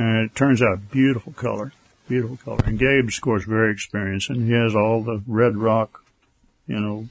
And 0.00 0.26
it 0.26 0.34
turns 0.34 0.62
out 0.62 0.90
beautiful 0.90 1.32
color. 1.32 1.72
Beautiful 2.08 2.36
color. 2.38 2.58
And 2.64 2.78
Gabe's, 2.78 3.18
of 3.18 3.22
course, 3.22 3.44
very 3.44 3.72
experienced, 3.72 4.30
and 4.30 4.46
he 4.46 4.52
has 4.52 4.74
all 4.74 5.02
the 5.02 5.22
Red 5.26 5.56
Rock, 5.56 6.02
you 6.66 6.78
know, 6.80 7.08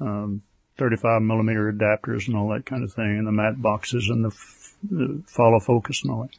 um, 0.00 0.42
35 0.78 1.22
millimeter 1.22 1.70
adapters 1.72 2.26
and 2.26 2.36
all 2.36 2.48
that 2.48 2.66
kind 2.66 2.82
of 2.82 2.92
thing, 2.92 3.18
and 3.18 3.26
the 3.26 3.32
matte 3.32 3.60
boxes 3.60 4.08
and 4.08 4.24
the 4.24 4.28
f- 4.28 4.74
uh, 4.92 5.22
follow 5.26 5.60
focus 5.60 6.02
and 6.02 6.12
all 6.12 6.22
that. 6.22 6.30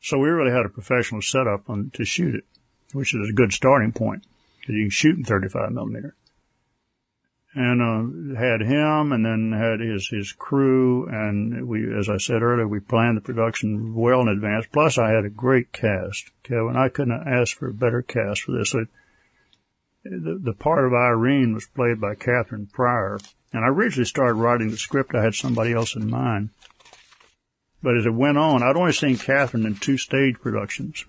So 0.00 0.18
we 0.18 0.28
really 0.28 0.52
had 0.52 0.66
a 0.66 0.68
professional 0.68 1.22
setup 1.22 1.68
on, 1.68 1.90
to 1.94 2.04
shoot 2.04 2.34
it, 2.34 2.44
which 2.92 3.14
is 3.14 3.28
a 3.28 3.32
good 3.32 3.52
starting 3.52 3.92
point 3.92 4.24
because 4.60 4.74
you 4.74 4.84
can 4.84 4.90
shoot 4.90 5.16
in 5.16 5.24
35 5.24 5.72
millimeter. 5.72 6.14
And 7.54 7.82
uh, 7.82 8.40
had 8.40 8.62
him, 8.62 9.12
and 9.12 9.26
then 9.26 9.52
had 9.52 9.80
his 9.80 10.08
his 10.08 10.32
crew, 10.32 11.06
and 11.06 11.68
we, 11.68 11.84
as 11.94 12.08
I 12.08 12.16
said 12.16 12.40
earlier, 12.40 12.66
we 12.66 12.80
planned 12.80 13.18
the 13.18 13.20
production 13.20 13.94
well 13.94 14.22
in 14.22 14.28
advance. 14.28 14.64
Plus, 14.72 14.96
I 14.96 15.10
had 15.10 15.26
a 15.26 15.30
great 15.30 15.70
cast, 15.70 16.30
Kevin. 16.44 16.76
I 16.78 16.88
couldn't 16.88 17.28
ask 17.28 17.54
for 17.54 17.68
a 17.68 17.74
better 17.74 18.00
cast 18.00 18.40
for 18.40 18.52
this. 18.52 18.72
It, 18.72 18.88
the, 20.04 20.40
the 20.42 20.52
part 20.52 20.84
of 20.84 20.92
Irene 20.92 21.54
was 21.54 21.66
played 21.66 22.00
by 22.00 22.14
Catherine 22.14 22.66
Pryor, 22.66 23.18
and 23.52 23.64
I 23.64 23.68
originally 23.68 24.06
started 24.06 24.34
writing 24.34 24.70
the 24.70 24.76
script. 24.76 25.14
I 25.14 25.22
had 25.22 25.34
somebody 25.34 25.72
else 25.72 25.94
in 25.94 26.10
mind. 26.10 26.50
But 27.82 27.96
as 27.96 28.06
it 28.06 28.14
went 28.14 28.38
on, 28.38 28.62
I'd 28.62 28.76
only 28.76 28.92
seen 28.92 29.16
Catherine 29.16 29.66
in 29.66 29.74
two 29.74 29.98
stage 29.98 30.36
productions. 30.40 31.04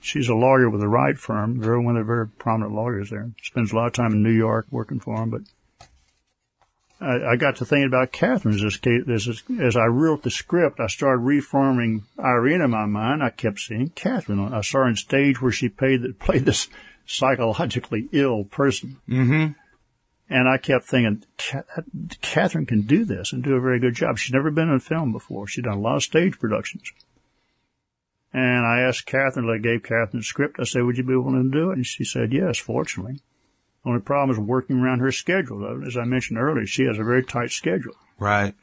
She's 0.00 0.28
a 0.28 0.34
lawyer 0.34 0.68
with 0.68 0.80
the 0.80 0.88
Wright 0.88 1.16
firm, 1.16 1.60
very 1.60 1.80
one 1.80 1.96
of 1.96 2.06
the 2.06 2.12
very 2.12 2.28
prominent 2.28 2.74
lawyers 2.74 3.10
there. 3.10 3.30
Spends 3.42 3.72
a 3.72 3.76
lot 3.76 3.86
of 3.86 3.92
time 3.92 4.12
in 4.12 4.22
New 4.22 4.32
York 4.32 4.66
working 4.70 4.98
for 4.98 5.16
them. 5.16 5.30
But 5.30 5.42
I, 7.00 7.32
I 7.32 7.36
got 7.36 7.56
to 7.56 7.64
thinking 7.64 7.86
about 7.86 8.12
Catherine 8.12 8.54
as, 8.54 8.64
as, 8.64 9.42
as 9.60 9.76
I 9.76 9.86
wrote 9.86 10.22
the 10.22 10.30
script. 10.30 10.80
I 10.80 10.88
started 10.88 11.18
reforming 11.18 12.04
Irene 12.18 12.62
in 12.62 12.70
my 12.70 12.86
mind. 12.86 13.22
I 13.22 13.30
kept 13.30 13.60
seeing 13.60 13.90
Catherine. 13.90 14.52
I 14.52 14.60
saw 14.60 14.78
her 14.78 14.84
on 14.86 14.96
stage 14.96 15.40
where 15.40 15.52
she 15.52 15.68
played, 15.68 16.18
played 16.18 16.44
this 16.44 16.68
psychologically 17.06 18.08
ill 18.12 18.44
person. 18.44 18.98
Mm-hmm. 19.08 19.52
And 20.30 20.48
I 20.48 20.56
kept 20.56 20.86
thinking, 20.86 21.24
Catherine 22.22 22.64
can 22.64 22.82
do 22.82 23.04
this 23.04 23.32
and 23.32 23.42
do 23.42 23.54
a 23.54 23.60
very 23.60 23.78
good 23.78 23.94
job. 23.94 24.18
She's 24.18 24.32
never 24.32 24.50
been 24.50 24.68
in 24.68 24.76
a 24.76 24.80
film 24.80 25.12
before. 25.12 25.46
She's 25.46 25.64
done 25.64 25.76
a 25.76 25.80
lot 25.80 25.96
of 25.96 26.02
stage 26.02 26.38
productions. 26.38 26.90
And 28.32 28.66
I 28.66 28.80
asked 28.80 29.04
Catherine, 29.04 29.50
I 29.50 29.58
gave 29.58 29.82
Catherine 29.82 30.20
the 30.20 30.22
script. 30.22 30.56
I 30.58 30.64
said, 30.64 30.84
would 30.84 30.96
you 30.96 31.04
be 31.04 31.14
willing 31.14 31.50
to 31.50 31.58
do 31.58 31.70
it? 31.70 31.76
And 31.76 31.86
she 31.86 32.04
said, 32.04 32.32
yes, 32.32 32.56
fortunately. 32.56 33.20
Only 33.84 34.00
problem 34.00 34.30
is 34.30 34.38
working 34.38 34.78
around 34.78 35.00
her 35.00 35.12
schedule. 35.12 35.84
As 35.86 35.98
I 35.98 36.04
mentioned 36.04 36.38
earlier, 36.38 36.64
she 36.64 36.84
has 36.84 36.98
a 36.98 37.04
very 37.04 37.24
tight 37.24 37.50
schedule. 37.50 37.96
Right. 38.18 38.54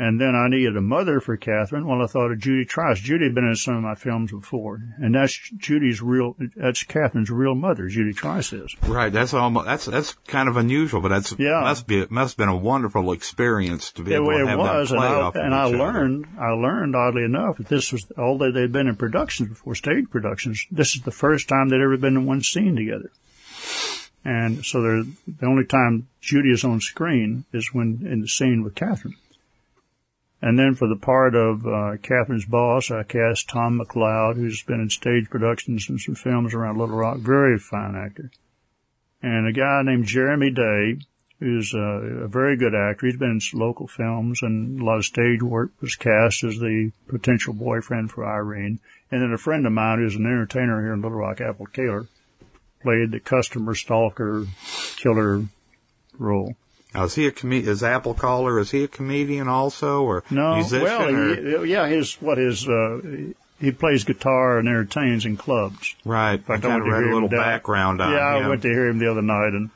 And 0.00 0.20
then 0.20 0.36
I 0.36 0.48
needed 0.48 0.76
a 0.76 0.80
mother 0.80 1.20
for 1.20 1.36
Catherine. 1.36 1.84
Well, 1.84 2.02
I 2.02 2.06
thought 2.06 2.30
of 2.30 2.38
Judy 2.38 2.64
Trice. 2.64 3.00
Judy 3.00 3.24
had 3.24 3.34
been 3.34 3.48
in 3.48 3.56
some 3.56 3.76
of 3.76 3.82
my 3.82 3.96
films 3.96 4.30
before, 4.30 4.80
and 4.98 5.12
that's 5.12 5.36
Judy's 5.56 6.00
real. 6.00 6.36
That's 6.54 6.84
Catherine's 6.84 7.30
real 7.30 7.56
mother. 7.56 7.88
Judy 7.88 8.12
Trice 8.12 8.52
is. 8.52 8.76
Right. 8.82 9.12
That's 9.12 9.34
almost 9.34 9.66
that's 9.66 9.86
that's 9.86 10.12
kind 10.28 10.48
of 10.48 10.56
unusual, 10.56 11.00
but 11.00 11.08
that's 11.08 11.34
yeah. 11.36 11.62
Must 11.62 11.86
be 11.88 12.06
must 12.10 12.34
have 12.34 12.36
been 12.36 12.48
a 12.48 12.56
wonderful 12.56 13.10
experience 13.10 13.90
to 13.92 14.02
be 14.02 14.14
able 14.14 14.30
it, 14.30 14.38
to 14.38 14.46
have 14.46 14.58
was, 14.60 14.90
that 14.90 14.96
play 14.96 15.06
and 15.06 15.16
I, 15.16 15.20
off 15.20 15.34
and 15.34 15.54
I 15.54 15.64
learned. 15.64 16.26
I 16.38 16.50
learned 16.50 16.94
oddly 16.94 17.24
enough 17.24 17.58
that 17.58 17.68
this 17.68 17.92
was 17.92 18.06
although 18.16 18.52
they'd 18.52 18.72
been 18.72 18.86
in 18.86 18.94
productions 18.94 19.48
before, 19.48 19.74
stage 19.74 20.08
productions. 20.10 20.64
This 20.70 20.94
is 20.94 21.02
the 21.02 21.10
first 21.10 21.48
time 21.48 21.70
they'd 21.70 21.80
ever 21.80 21.96
been 21.96 22.16
in 22.16 22.24
one 22.24 22.42
scene 22.42 22.76
together. 22.76 23.10
And 24.24 24.64
so 24.64 24.80
the 24.82 25.46
only 25.46 25.64
time 25.64 26.06
Judy 26.20 26.50
is 26.50 26.62
on 26.62 26.80
screen 26.80 27.46
is 27.52 27.72
when 27.72 28.06
in 28.06 28.20
the 28.20 28.28
scene 28.28 28.62
with 28.62 28.76
Catherine. 28.76 29.16
And 30.40 30.58
then 30.58 30.74
for 30.74 30.86
the 30.86 30.96
part 30.96 31.34
of 31.34 31.66
uh, 31.66 31.96
Catherine's 32.00 32.44
boss, 32.44 32.90
I 32.90 33.02
cast 33.02 33.48
Tom 33.48 33.80
McLeod, 33.80 34.36
who's 34.36 34.62
been 34.62 34.80
in 34.80 34.90
stage 34.90 35.28
productions 35.28 35.88
and 35.88 36.00
some 36.00 36.14
films 36.14 36.54
around 36.54 36.78
Little 36.78 36.96
Rock. 36.96 37.18
Very 37.18 37.58
fine 37.58 37.96
actor. 37.96 38.30
And 39.20 39.48
a 39.48 39.52
guy 39.52 39.82
named 39.82 40.06
Jeremy 40.06 40.52
Day, 40.52 40.98
who's 41.40 41.74
uh, 41.74 42.24
a 42.24 42.28
very 42.28 42.56
good 42.56 42.74
actor. 42.74 43.06
He's 43.06 43.16
been 43.16 43.40
in 43.40 43.58
local 43.58 43.88
films 43.88 44.40
and 44.42 44.80
a 44.80 44.84
lot 44.84 44.98
of 44.98 45.04
stage 45.04 45.42
work. 45.42 45.72
Was 45.80 45.96
cast 45.96 46.44
as 46.44 46.58
the 46.58 46.92
potential 47.08 47.52
boyfriend 47.52 48.12
for 48.12 48.24
Irene. 48.24 48.78
And 49.10 49.22
then 49.22 49.32
a 49.32 49.38
friend 49.38 49.66
of 49.66 49.72
mine, 49.72 49.98
who's 49.98 50.14
an 50.14 50.26
entertainer 50.26 50.82
here 50.82 50.92
in 50.92 51.02
Little 51.02 51.18
Rock, 51.18 51.40
Apple 51.40 51.66
Kaler, 51.66 52.06
played 52.80 53.10
the 53.10 53.18
customer 53.18 53.74
stalker 53.74 54.46
killer 54.96 55.46
role. 56.16 56.54
Now, 56.94 57.04
is 57.04 57.14
he 57.14 57.26
a 57.26 57.30
com- 57.30 57.52
is 57.52 57.82
Apple 57.82 58.14
Caller? 58.14 58.58
Is 58.58 58.70
he 58.70 58.84
a 58.84 58.88
comedian 58.88 59.46
also, 59.46 60.02
or 60.02 60.24
no? 60.30 60.54
musician? 60.54 60.82
Well, 60.82 61.14
or? 61.14 61.64
He, 61.64 61.72
yeah, 61.72 61.86
his 61.86 62.14
what 62.14 62.38
his 62.38 62.66
uh, 62.66 63.00
he 63.60 63.72
plays 63.72 64.04
guitar 64.04 64.58
and 64.58 64.68
entertains 64.68 65.24
in 65.24 65.36
clubs. 65.36 65.96
Right. 66.04 66.42
I, 66.48 66.54
I 66.54 66.58
kind 66.58 66.80
of 66.80 66.88
read 66.88 67.04
a 67.04 67.12
little 67.12 67.28
background 67.28 68.00
on 68.00 68.12
yeah, 68.12 68.38
him. 68.38 68.44
I 68.44 68.48
went 68.48 68.62
to 68.62 68.68
hear 68.68 68.86
him 68.86 68.98
the 68.98 69.10
other 69.10 69.22
night 69.22 69.52
and 69.52 69.70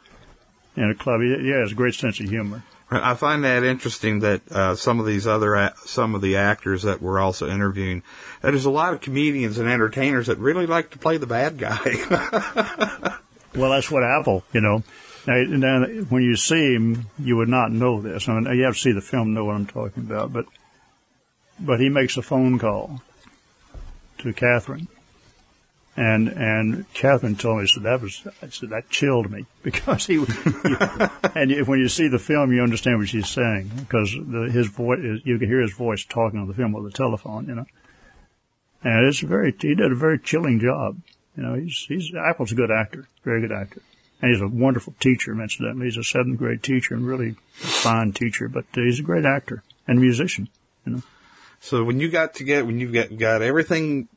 in 0.76 0.90
a 0.90 0.94
club. 0.94 1.20
He, 1.20 1.28
yeah, 1.28 1.60
has 1.60 1.72
a 1.72 1.74
great 1.74 1.94
sense 1.94 2.18
of 2.20 2.28
humor. 2.28 2.62
I 2.90 3.14
find 3.14 3.44
that 3.44 3.64
interesting 3.64 4.20
that 4.20 4.42
uh, 4.52 4.74
some 4.76 5.00
of 5.00 5.06
these 5.06 5.26
other 5.26 5.72
some 5.86 6.14
of 6.14 6.20
the 6.20 6.36
actors 6.36 6.82
that 6.82 7.00
we're 7.00 7.20
also 7.20 7.48
interviewing, 7.48 8.02
there's 8.42 8.66
a 8.66 8.70
lot 8.70 8.92
of 8.92 9.00
comedians 9.00 9.58
and 9.58 9.68
entertainers 9.68 10.26
that 10.26 10.38
really 10.38 10.66
like 10.66 10.90
to 10.90 10.98
play 10.98 11.16
the 11.16 11.26
bad 11.26 11.56
guy. 11.56 11.78
well, 13.54 13.70
that's 13.70 13.90
what 13.90 14.02
Apple, 14.02 14.44
you 14.52 14.60
know. 14.60 14.82
Now, 15.26 15.42
now, 15.42 15.86
when 16.08 16.22
you 16.22 16.36
see 16.36 16.74
him, 16.74 17.06
you 17.18 17.36
would 17.36 17.48
not 17.48 17.70
know 17.70 18.00
this. 18.00 18.28
I 18.28 18.38
mean, 18.38 18.56
you 18.56 18.64
have 18.64 18.74
to 18.74 18.80
see 18.80 18.92
the 18.92 19.00
film 19.00 19.28
to 19.28 19.30
know 19.30 19.44
what 19.44 19.54
I'm 19.54 19.66
talking 19.66 20.02
about. 20.02 20.32
But, 20.32 20.46
but 21.60 21.78
he 21.78 21.88
makes 21.88 22.16
a 22.16 22.22
phone 22.22 22.58
call 22.58 23.02
to 24.18 24.32
Catherine, 24.32 24.88
and 25.96 26.28
and 26.28 26.92
Catherine 26.94 27.36
told 27.36 27.60
me, 27.60 27.66
said 27.66 27.84
that 27.84 28.00
was, 28.00 28.26
I 28.42 28.48
said 28.48 28.70
that 28.70 28.88
chilled 28.90 29.30
me 29.30 29.46
because 29.62 30.06
he, 30.06 30.24
he 30.24 30.24
and 31.34 31.66
when 31.68 31.78
you 31.78 31.88
see 31.88 32.08
the 32.08 32.18
film, 32.18 32.52
you 32.52 32.62
understand 32.62 32.98
what 32.98 33.08
she's 33.08 33.28
saying 33.28 33.70
because 33.78 34.12
the, 34.12 34.50
his 34.50 34.68
voice, 34.68 34.98
you 35.24 35.38
can 35.38 35.48
hear 35.48 35.60
his 35.60 35.72
voice 35.72 36.04
talking 36.04 36.40
on 36.40 36.48
the 36.48 36.54
film 36.54 36.72
with 36.72 36.84
the 36.84 36.96
telephone, 36.96 37.46
you 37.46 37.54
know. 37.54 37.66
And 38.84 39.06
it's 39.06 39.20
very, 39.20 39.54
he 39.60 39.74
did 39.76 39.92
a 39.92 39.94
very 39.94 40.18
chilling 40.18 40.58
job. 40.58 40.96
You 41.36 41.42
know, 41.44 41.54
he's 41.54 41.84
he's 41.86 42.12
Apple's 42.14 42.52
a 42.52 42.56
good 42.56 42.70
actor, 42.70 43.06
very 43.22 43.40
good 43.40 43.52
actor. 43.52 43.82
And 44.22 44.32
he's 44.32 44.40
a 44.40 44.46
wonderful 44.46 44.94
teacher, 45.00 45.38
incidentally. 45.38 45.86
He's 45.86 45.96
a 45.96 46.04
seventh 46.04 46.38
grade 46.38 46.62
teacher 46.62 46.94
and 46.94 47.04
really 47.04 47.30
a 47.30 47.66
fine 47.66 48.12
teacher, 48.12 48.48
but 48.48 48.64
uh, 48.76 48.82
he's 48.82 49.00
a 49.00 49.02
great 49.02 49.24
actor 49.24 49.64
and 49.86 50.00
musician, 50.00 50.48
you 50.86 50.92
know. 50.92 51.02
So 51.60 51.84
when 51.84 52.00
you 52.00 52.08
got 52.08 52.34
to 52.34 52.44
get, 52.44 52.64
when 52.64 52.78
you 52.78 52.90
got, 52.92 53.16
got 53.16 53.42
everything 53.42 54.08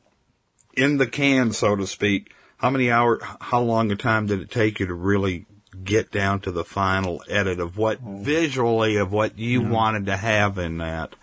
in 0.76 0.98
the 0.98 1.06
can, 1.06 1.52
so 1.52 1.74
to 1.74 1.86
speak, 1.86 2.32
how 2.56 2.70
many 2.70 2.90
hours, 2.90 3.20
how 3.40 3.60
long 3.60 3.90
a 3.90 3.96
time 3.96 4.26
did 4.26 4.40
it 4.40 4.50
take 4.50 4.80
you 4.80 4.86
to 4.86 4.94
really 4.94 5.46
get 5.84 6.10
down 6.10 6.40
to 6.40 6.50
the 6.50 6.64
final 6.64 7.22
edit 7.28 7.60
of 7.60 7.76
what 7.76 7.98
oh. 8.04 8.18
visually 8.22 8.96
of 8.96 9.12
what 9.12 9.38
you 9.38 9.62
yeah. 9.62 9.68
wanted 9.68 10.06
to 10.06 10.16
have 10.16 10.56
in 10.58 10.78
that? 10.78 11.14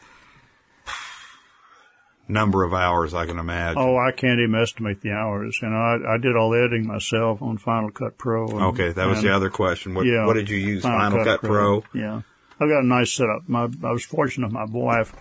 Number 2.33 2.63
of 2.63 2.73
hours, 2.73 3.13
I 3.13 3.25
can 3.25 3.39
imagine. 3.39 3.81
Oh, 3.81 3.97
I 3.97 4.11
can't 4.11 4.39
even 4.39 4.55
estimate 4.55 5.01
the 5.01 5.11
hours. 5.11 5.59
You 5.61 5.69
know, 5.69 5.77
I, 5.77 6.15
I 6.15 6.17
did 6.17 6.35
all 6.35 6.49
the 6.49 6.59
editing 6.59 6.87
myself 6.87 7.41
on 7.41 7.57
Final 7.57 7.91
Cut 7.91 8.17
Pro. 8.17 8.47
And, 8.47 8.61
okay, 8.73 8.91
that 8.91 9.07
was 9.07 9.19
and, 9.19 9.27
the 9.27 9.35
other 9.35 9.49
question. 9.49 9.93
What, 9.93 10.05
yeah, 10.05 10.25
what 10.25 10.33
did 10.33 10.49
you 10.49 10.57
use? 10.57 10.81
Final, 10.81 10.99
Final 10.99 11.25
Cut, 11.25 11.41
Cut 11.41 11.47
Pro. 11.47 11.81
Pro. 11.81 12.01
Yeah, 12.01 12.21
I've 12.59 12.69
got 12.69 12.83
a 12.83 12.87
nice 12.87 13.13
setup. 13.13 13.47
My, 13.47 13.69
I 13.83 13.91
was 13.91 14.03
fortunate. 14.03 14.51
My 14.51 14.65
wife, 14.65 15.13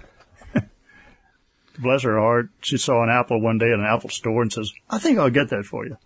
bless 1.78 2.02
her 2.02 2.18
heart, 2.18 2.48
she 2.60 2.78
saw 2.78 3.02
an 3.02 3.10
Apple 3.10 3.40
one 3.40 3.58
day 3.58 3.66
in 3.66 3.80
an 3.80 3.86
Apple 3.86 4.10
store 4.10 4.42
and 4.42 4.52
says, 4.52 4.72
"I 4.90 4.98
think 4.98 5.18
I'll 5.18 5.30
get 5.30 5.50
that 5.50 5.64
for 5.64 5.86
you." 5.86 5.96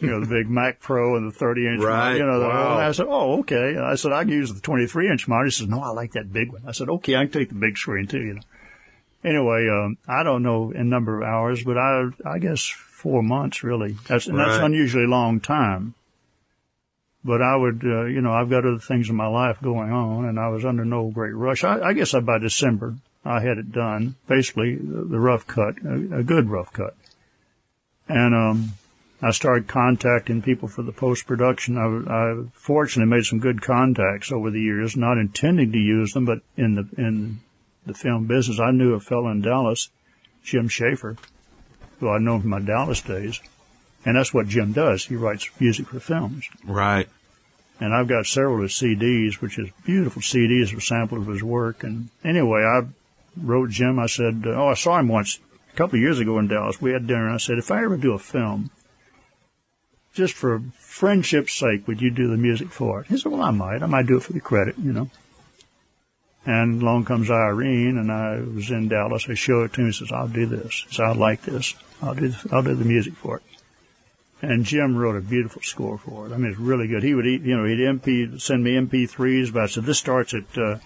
you 0.00 0.08
know, 0.10 0.20
the 0.20 0.26
big 0.26 0.50
Mac 0.50 0.80
Pro 0.80 1.16
and 1.16 1.30
the 1.30 1.34
30 1.34 1.66
inch. 1.66 1.82
Right. 1.82 2.16
You 2.16 2.26
know, 2.26 2.40
the, 2.40 2.48
wow. 2.48 2.76
I 2.76 2.90
said, 2.90 3.06
oh, 3.08 3.38
okay. 3.38 3.76
I 3.78 3.94
said, 3.94 4.10
I 4.10 4.24
can 4.24 4.32
use 4.32 4.52
the 4.52 4.60
23 4.60 5.08
inch 5.08 5.28
monitor. 5.28 5.44
He 5.44 5.50
says, 5.52 5.68
no, 5.68 5.80
I 5.80 5.90
like 5.90 6.14
that 6.14 6.32
big 6.32 6.52
one. 6.52 6.62
I 6.66 6.72
said, 6.72 6.88
okay, 6.88 7.14
I 7.14 7.26
can 7.26 7.30
take 7.30 7.50
the 7.50 7.54
big 7.54 7.78
screen 7.78 8.08
too, 8.08 8.18
you 8.18 8.34
know 8.34 8.40
anyway, 9.24 9.68
um, 9.68 9.96
I 10.06 10.22
don't 10.22 10.42
know 10.42 10.70
in 10.70 10.88
number 10.88 11.20
of 11.20 11.26
hours, 11.26 11.64
but 11.64 11.78
I, 11.78 12.08
I 12.24 12.38
guess 12.38 12.66
four 12.66 13.22
months 13.22 13.62
really. 13.64 13.96
That's, 14.06 14.26
and 14.26 14.38
that's 14.38 14.62
unusually 14.62 15.06
long 15.06 15.40
time. 15.40 15.94
But 17.24 17.40
I 17.40 17.56
would, 17.56 17.82
uh, 17.84 18.04
you 18.04 18.20
know, 18.20 18.34
I've 18.34 18.50
got 18.50 18.66
other 18.66 18.78
things 18.78 19.08
in 19.08 19.16
my 19.16 19.26
life 19.26 19.60
going 19.62 19.90
on 19.90 20.26
and 20.26 20.38
I 20.38 20.48
was 20.48 20.64
under 20.64 20.84
no 20.84 21.10
great 21.10 21.34
rush. 21.34 21.64
I, 21.64 21.80
I 21.80 21.92
guess 21.94 22.12
by 22.12 22.38
December 22.38 22.96
I 23.24 23.40
had 23.40 23.56
it 23.56 23.72
done, 23.72 24.16
basically 24.28 24.76
the, 24.76 25.04
the 25.04 25.18
rough 25.18 25.46
cut, 25.46 25.76
a, 25.84 26.18
a, 26.18 26.22
good 26.22 26.50
rough 26.50 26.72
cut. 26.72 26.94
And, 28.06 28.34
um, 28.34 28.74
I 29.22 29.30
started 29.30 29.68
contacting 29.68 30.42
people 30.42 30.68
for 30.68 30.82
the 30.82 30.92
post 30.92 31.26
production. 31.26 31.78
I, 31.78 32.12
I 32.12 32.44
fortunately 32.52 33.10
made 33.10 33.24
some 33.24 33.38
good 33.38 33.62
contacts 33.62 34.30
over 34.30 34.50
the 34.50 34.60
years, 34.60 34.98
not 34.98 35.16
intending 35.16 35.72
to 35.72 35.78
use 35.78 36.12
them, 36.12 36.26
but 36.26 36.40
in 36.58 36.74
the 36.74 36.86
in 36.98 37.40
the 37.86 37.94
film 37.94 38.26
business. 38.26 38.60
I 38.60 38.70
knew 38.70 38.94
a 38.94 39.00
fellow 39.00 39.28
in 39.28 39.42
Dallas, 39.42 39.90
Jim 40.42 40.68
Schaefer, 40.68 41.16
who 42.00 42.08
I'd 42.08 42.22
known 42.22 42.40
from 42.40 42.50
my 42.50 42.60
Dallas 42.60 43.00
days. 43.00 43.40
And 44.04 44.16
that's 44.16 44.34
what 44.34 44.48
Jim 44.48 44.72
does. 44.72 45.06
He 45.06 45.16
writes 45.16 45.48
music 45.58 45.88
for 45.88 46.00
films. 46.00 46.48
Right. 46.64 47.08
And 47.80 47.94
I've 47.94 48.08
got 48.08 48.26
several 48.26 48.56
of 48.56 48.62
his 48.62 48.72
CDs, 48.72 49.40
which 49.40 49.58
is 49.58 49.70
beautiful 49.84 50.22
CDs 50.22 50.74
with 50.74 50.84
samples 50.84 51.26
of 51.26 51.32
his 51.32 51.42
work. 51.42 51.82
And 51.82 52.10
anyway, 52.22 52.62
I 52.62 52.82
wrote 53.36 53.70
Jim. 53.70 53.98
I 53.98 54.06
said, 54.06 54.44
oh, 54.46 54.68
I 54.68 54.74
saw 54.74 54.98
him 54.98 55.08
once 55.08 55.40
a 55.72 55.76
couple 55.76 55.96
of 55.96 56.02
years 56.02 56.20
ago 56.20 56.38
in 56.38 56.48
Dallas. 56.48 56.80
We 56.80 56.92
had 56.92 57.06
dinner. 57.06 57.26
And 57.26 57.34
I 57.34 57.38
said, 57.38 57.58
if 57.58 57.70
I 57.70 57.82
ever 57.82 57.96
do 57.96 58.12
a 58.12 58.18
film, 58.18 58.70
just 60.12 60.34
for 60.34 60.62
friendship's 60.78 61.54
sake, 61.54 61.88
would 61.88 62.00
you 62.00 62.10
do 62.10 62.28
the 62.28 62.36
music 62.36 62.68
for 62.68 63.00
it? 63.00 63.08
He 63.08 63.16
said, 63.16 63.32
well, 63.32 63.42
I 63.42 63.50
might. 63.50 63.82
I 63.82 63.86
might 63.86 64.06
do 64.06 64.18
it 64.18 64.22
for 64.22 64.32
the 64.32 64.40
credit, 64.40 64.76
you 64.78 64.92
know. 64.92 65.10
And 66.46 66.82
along 66.82 67.06
comes 67.06 67.30
Irene, 67.30 67.96
and 67.96 68.12
I 68.12 68.40
was 68.40 68.70
in 68.70 68.88
Dallas. 68.88 69.26
I 69.28 69.34
showed 69.34 69.64
it 69.64 69.72
to 69.74 69.80
me. 69.80 69.92
Says, 69.92 70.12
"I'll 70.12 70.28
do 70.28 70.44
this." 70.44 70.84
Said, 70.90 71.06
"I 71.06 71.12
like 71.12 71.42
this. 71.42 71.74
I'll 72.02 72.14
do. 72.14 72.34
I'll 72.52 72.62
do 72.62 72.74
the 72.74 72.84
music 72.84 73.14
for 73.14 73.38
it." 73.38 73.42
And 74.42 74.64
Jim 74.64 74.94
wrote 74.94 75.16
a 75.16 75.22
beautiful 75.22 75.62
score 75.62 75.96
for 75.96 76.26
it. 76.26 76.32
I 76.32 76.36
mean, 76.36 76.50
it's 76.50 76.60
really 76.60 76.86
good. 76.86 77.02
He 77.02 77.14
would, 77.14 77.24
you 77.24 77.56
know, 77.56 77.64
he'd 77.64 77.80
MP 77.80 78.38
send 78.38 78.62
me 78.62 78.76
MP3s, 78.76 79.50
but 79.50 79.62
I 79.62 79.66
said, 79.66 79.84
"This 79.84 79.98
starts 79.98 80.34
at 80.34 80.58
uh, 80.58 80.78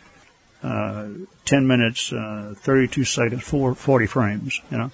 uh, 0.63 1.09
10 1.45 1.67
minutes, 1.67 2.13
uh, 2.13 2.55
32 2.57 3.03
seconds, 3.03 3.43
four, 3.43 3.75
40 3.75 4.07
frames." 4.07 4.61
You 4.71 4.79
know, 4.79 4.91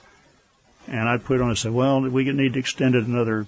and 0.89 1.11
I'd 1.11 1.25
put 1.25 1.37
it 1.37 1.43
on 1.43 1.51
and 1.51 1.59
say, 1.59 1.69
"Well, 1.69 2.01
we 2.01 2.25
need 2.33 2.55
to 2.55 2.59
extend 2.59 2.95
it 2.95 3.07
another 3.07 3.47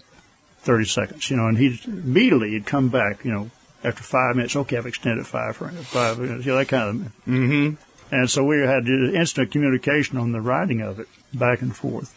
30 0.59 0.85
seconds." 0.85 1.31
You 1.31 1.39
know, 1.39 1.47
and 1.47 1.57
he 1.57 1.81
immediately 1.87 2.51
he'd 2.51 2.67
come 2.67 2.91
back. 2.91 3.25
You 3.25 3.33
know, 3.33 3.51
after 3.87 4.03
five 4.03 4.35
minutes, 4.35 4.57
okay, 4.57 4.77
I've 4.77 4.87
extended 4.87 5.27
five 5.27 5.57
frames, 5.57 5.87
five 5.87 6.19
minutes, 6.19 6.45
you 6.45 6.53
know, 6.53 6.59
that 6.59 6.69
kind 6.69 6.89
of. 6.89 7.13
Mm-hmm. 7.27 8.15
And 8.15 8.31
so 8.31 8.45
we 8.45 8.61
had 8.61 8.89
instant 8.89 9.53
communication 9.53 10.19
on 10.19 10.33
the 10.33 10.41
writing 10.41 10.81
of 10.81 10.99
it, 10.99 11.09
back 11.33 11.63
and 11.63 11.75
forth. 11.75 12.13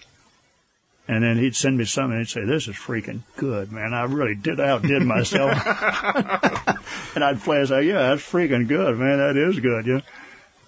And 1.07 1.23
then 1.23 1.37
he'd 1.37 1.55
send 1.55 1.77
me 1.77 1.85
something 1.85 2.17
and 2.17 2.21
he'd 2.21 2.31
say, 2.31 2.43
this 2.43 2.67
is 2.67 2.75
freaking 2.75 3.21
good, 3.37 3.71
man. 3.71 3.93
I 3.93 4.03
really 4.03 4.35
did 4.35 4.59
outdid 4.59 5.03
myself. 5.03 5.51
and 7.15 7.23
I'd 7.23 7.41
flash 7.41 7.71
out, 7.71 7.83
yeah, 7.83 8.09
that's 8.09 8.21
freaking 8.21 8.67
good, 8.67 8.97
man. 8.97 9.17
That 9.19 9.37
is 9.37 9.59
good, 9.59 9.85
yeah. 9.85 10.01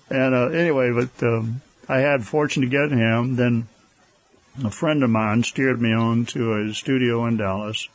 And, 0.10 0.36
uh, 0.36 0.48
anyway, 0.50 0.92
but, 0.92 1.24
um, 1.26 1.62
I 1.90 2.00
had 2.00 2.26
fortune 2.26 2.62
to 2.62 2.70
get 2.70 2.92
him. 2.92 3.36
Then 3.36 3.68
a 4.64 4.72
friend 4.72 5.04
of 5.04 5.10
mine 5.10 5.44
steered 5.44 5.82
me 5.82 5.94
on 5.94 6.26
to 6.28 6.54
a 6.54 6.74
studio 6.74 7.26
in 7.26 7.38
Dallas 7.38 7.88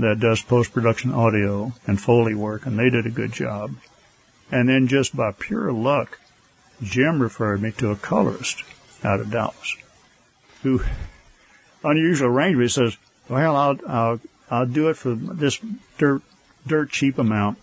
that 0.00 0.20
does 0.20 0.42
post-production 0.42 1.12
audio 1.12 1.72
and 1.86 2.00
Foley 2.00 2.34
work, 2.34 2.66
and 2.66 2.78
they 2.78 2.90
did 2.90 3.06
a 3.06 3.10
good 3.10 3.32
job. 3.32 3.74
And 4.50 4.68
then 4.68 4.88
just 4.88 5.16
by 5.16 5.32
pure 5.32 5.72
luck, 5.72 6.18
Jim 6.82 7.22
referred 7.22 7.62
me 7.62 7.72
to 7.72 7.90
a 7.90 7.96
colorist 7.96 8.62
out 9.04 9.20
of 9.20 9.30
Dallas 9.30 9.76
who 10.62 10.82
unusual 11.84 12.28
arrangement. 12.28 12.70
Says, 12.70 12.96
well, 13.28 13.56
I'll, 13.56 13.78
I'll, 13.86 14.20
I'll 14.50 14.66
do 14.66 14.88
it 14.88 14.96
for 14.96 15.14
this 15.14 15.58
dirt, 15.98 16.22
dirt 16.66 16.90
cheap 16.90 17.18
amount. 17.18 17.58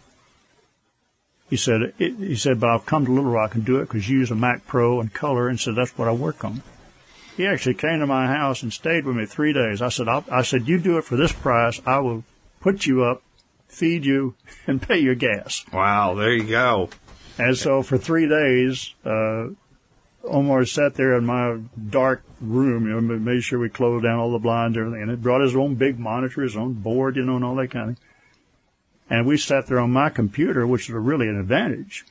He 1.50 1.58
said, 1.58 1.94
it, 1.98 2.16
he 2.18 2.36
said, 2.36 2.60
but 2.60 2.70
I'll 2.70 2.80
come 2.80 3.06
to 3.06 3.12
Little 3.12 3.32
Rock 3.32 3.56
and 3.56 3.64
do 3.64 3.78
it 3.78 3.86
because 3.86 4.10
you 4.10 4.20
use 4.20 4.32
a 4.32 4.36
Mac 4.36 4.68
Pro 4.68 5.00
and 5.00 5.14
color. 5.14 5.48
And 5.48 5.60
said, 5.60 5.76
that's 5.76 5.98
what 5.98 6.08
I 6.08 6.12
work 6.12 6.44
on. 6.44 6.62
He 7.38 7.46
actually 7.46 7.76
came 7.76 8.00
to 8.00 8.08
my 8.08 8.26
house 8.26 8.64
and 8.64 8.74
stayed 8.74 9.06
with 9.06 9.16
me 9.16 9.28
three 9.28 9.54
days. 9.54 9.80
I 9.80 9.90
said, 9.90 10.08
I'll, 10.08 10.26
I 10.32 10.42
said, 10.42 10.68
you 10.68 10.80
do 10.80 10.98
it 10.98 11.04
for 11.04 11.16
this 11.16 11.32
price. 11.32 11.80
I 11.86 12.00
will 12.00 12.24
put 12.62 12.88
you 12.88 13.04
up, 13.04 13.22
feed 13.68 14.06
you, 14.06 14.34
and 14.68 14.82
pay 14.82 14.98
your 14.98 15.14
gas. 15.14 15.64
Wow, 15.72 16.16
there 16.16 16.34
you 16.34 16.46
go. 16.46 16.90
And 17.38 17.56
so 17.56 17.84
for 17.84 18.00
three 18.00 18.28
days, 18.28 18.96
uh, 19.06 19.50
Omar 20.24 20.66
sat 20.66 20.96
there 20.96 21.16
in 21.16 21.28
my 21.28 21.60
dark 21.90 22.24
room, 22.42 22.88
you 22.88 23.00
know, 23.00 23.02
made 23.02 23.44
sure 23.44 23.60
we 23.60 23.70
closed 23.70 24.04
down 24.04 24.18
all 24.18 24.32
the 24.32 24.40
blinds 24.40 24.76
and 24.76 24.88
everything. 24.88 25.04
And 25.04 25.12
it 25.12 25.22
brought 25.22 25.42
his 25.42 25.56
own 25.56 25.76
big 25.76 26.00
monitor, 26.00 26.42
his 26.42 26.58
own 26.58 26.74
board, 26.74 27.16
you 27.16 27.24
know, 27.24 27.36
and 27.36 27.46
all 27.46 27.56
that 27.56 27.70
kind 27.70 27.92
of 27.92 27.98
thing. 27.98 28.06
And 29.12 29.28
we 29.28 29.38
sat 29.38 29.68
there 29.68 29.80
on 29.80 29.92
my 29.92 30.10
computer, 30.10 30.66
which 30.66 30.90
was 30.90 31.02
really 31.02 31.30
an 31.30 31.40
advantage. 31.40 32.04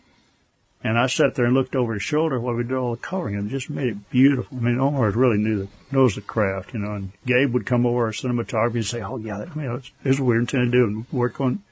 And 0.86 0.96
I 0.96 1.08
sat 1.08 1.34
there 1.34 1.46
and 1.46 1.54
looked 1.54 1.74
over 1.74 1.94
his 1.94 2.04
shoulder 2.04 2.38
while 2.38 2.54
we 2.54 2.62
did 2.62 2.74
all 2.74 2.92
the 2.92 3.02
coloring 3.02 3.34
and 3.34 3.48
it 3.48 3.50
just 3.50 3.68
made 3.68 3.88
it 3.88 4.08
beautiful. 4.08 4.56
I 4.56 4.60
mean, 4.60 4.78
Omar 4.78 5.10
really 5.10 5.36
knew 5.36 5.64
the, 5.64 5.68
knows 5.90 6.14
the 6.14 6.20
craft, 6.20 6.74
you 6.74 6.78
know, 6.78 6.92
and 6.92 7.10
Gabe 7.26 7.52
would 7.54 7.66
come 7.66 7.84
over 7.84 8.04
our 8.04 8.12
cinematography 8.12 8.74
and 8.76 8.86
say, 8.86 9.02
oh 9.02 9.16
yeah, 9.16 9.38
that, 9.38 9.56
you 9.56 9.62
know, 9.62 9.78
this 9.78 9.90
is 10.04 10.20
what 10.20 10.28
we're 10.28 10.38
intending 10.38 10.70
to 10.70 10.78
do 10.78 10.84
and 10.84 11.06
work 11.10 11.40
on. 11.40 11.64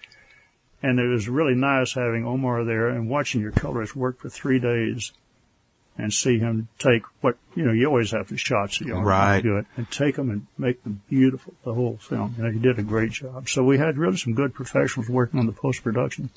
And 0.83 0.99
it 0.99 1.07
was 1.07 1.29
really 1.29 1.55
nice 1.55 1.95
having 1.95 2.27
Omar 2.27 2.65
there 2.65 2.89
and 2.89 3.09
watching 3.09 3.41
your 3.41 3.53
colorist 3.53 3.95
work 3.95 4.19
for 4.19 4.29
three 4.29 4.59
days 4.59 5.13
and 5.97 6.13
see 6.13 6.41
him 6.41 6.67
take 6.81 7.05
what 7.21 7.37
you 7.55 7.65
know. 7.65 7.71
You 7.71 7.87
always 7.87 8.11
have 8.11 8.27
the 8.27 8.37
shots 8.37 8.81
that 8.81 8.87
you 8.87 8.95
want 8.95 9.07
right. 9.07 9.41
do 9.41 9.59
it 9.59 9.67
and 9.77 9.89
take 9.93 10.17
them 10.17 10.29
and 10.29 10.49
make 10.59 10.83
them 10.83 11.03
beautiful. 11.09 11.55
The 11.63 11.73
whole 11.73 11.99
film, 11.99 12.35
you 12.37 12.43
know, 12.43 12.51
he 12.51 12.59
did 12.59 12.81
a 12.81 12.83
great 12.83 13.13
job. 13.13 13.49
So 13.49 13.63
we 13.63 13.79
had 13.79 13.97
really 13.97 14.17
some 14.17 14.35
good 14.35 14.55
professionals 14.55 15.09
working 15.09 15.39
on 15.39 15.47
the 15.47 15.53
post 15.53 15.85
production. 15.85 16.31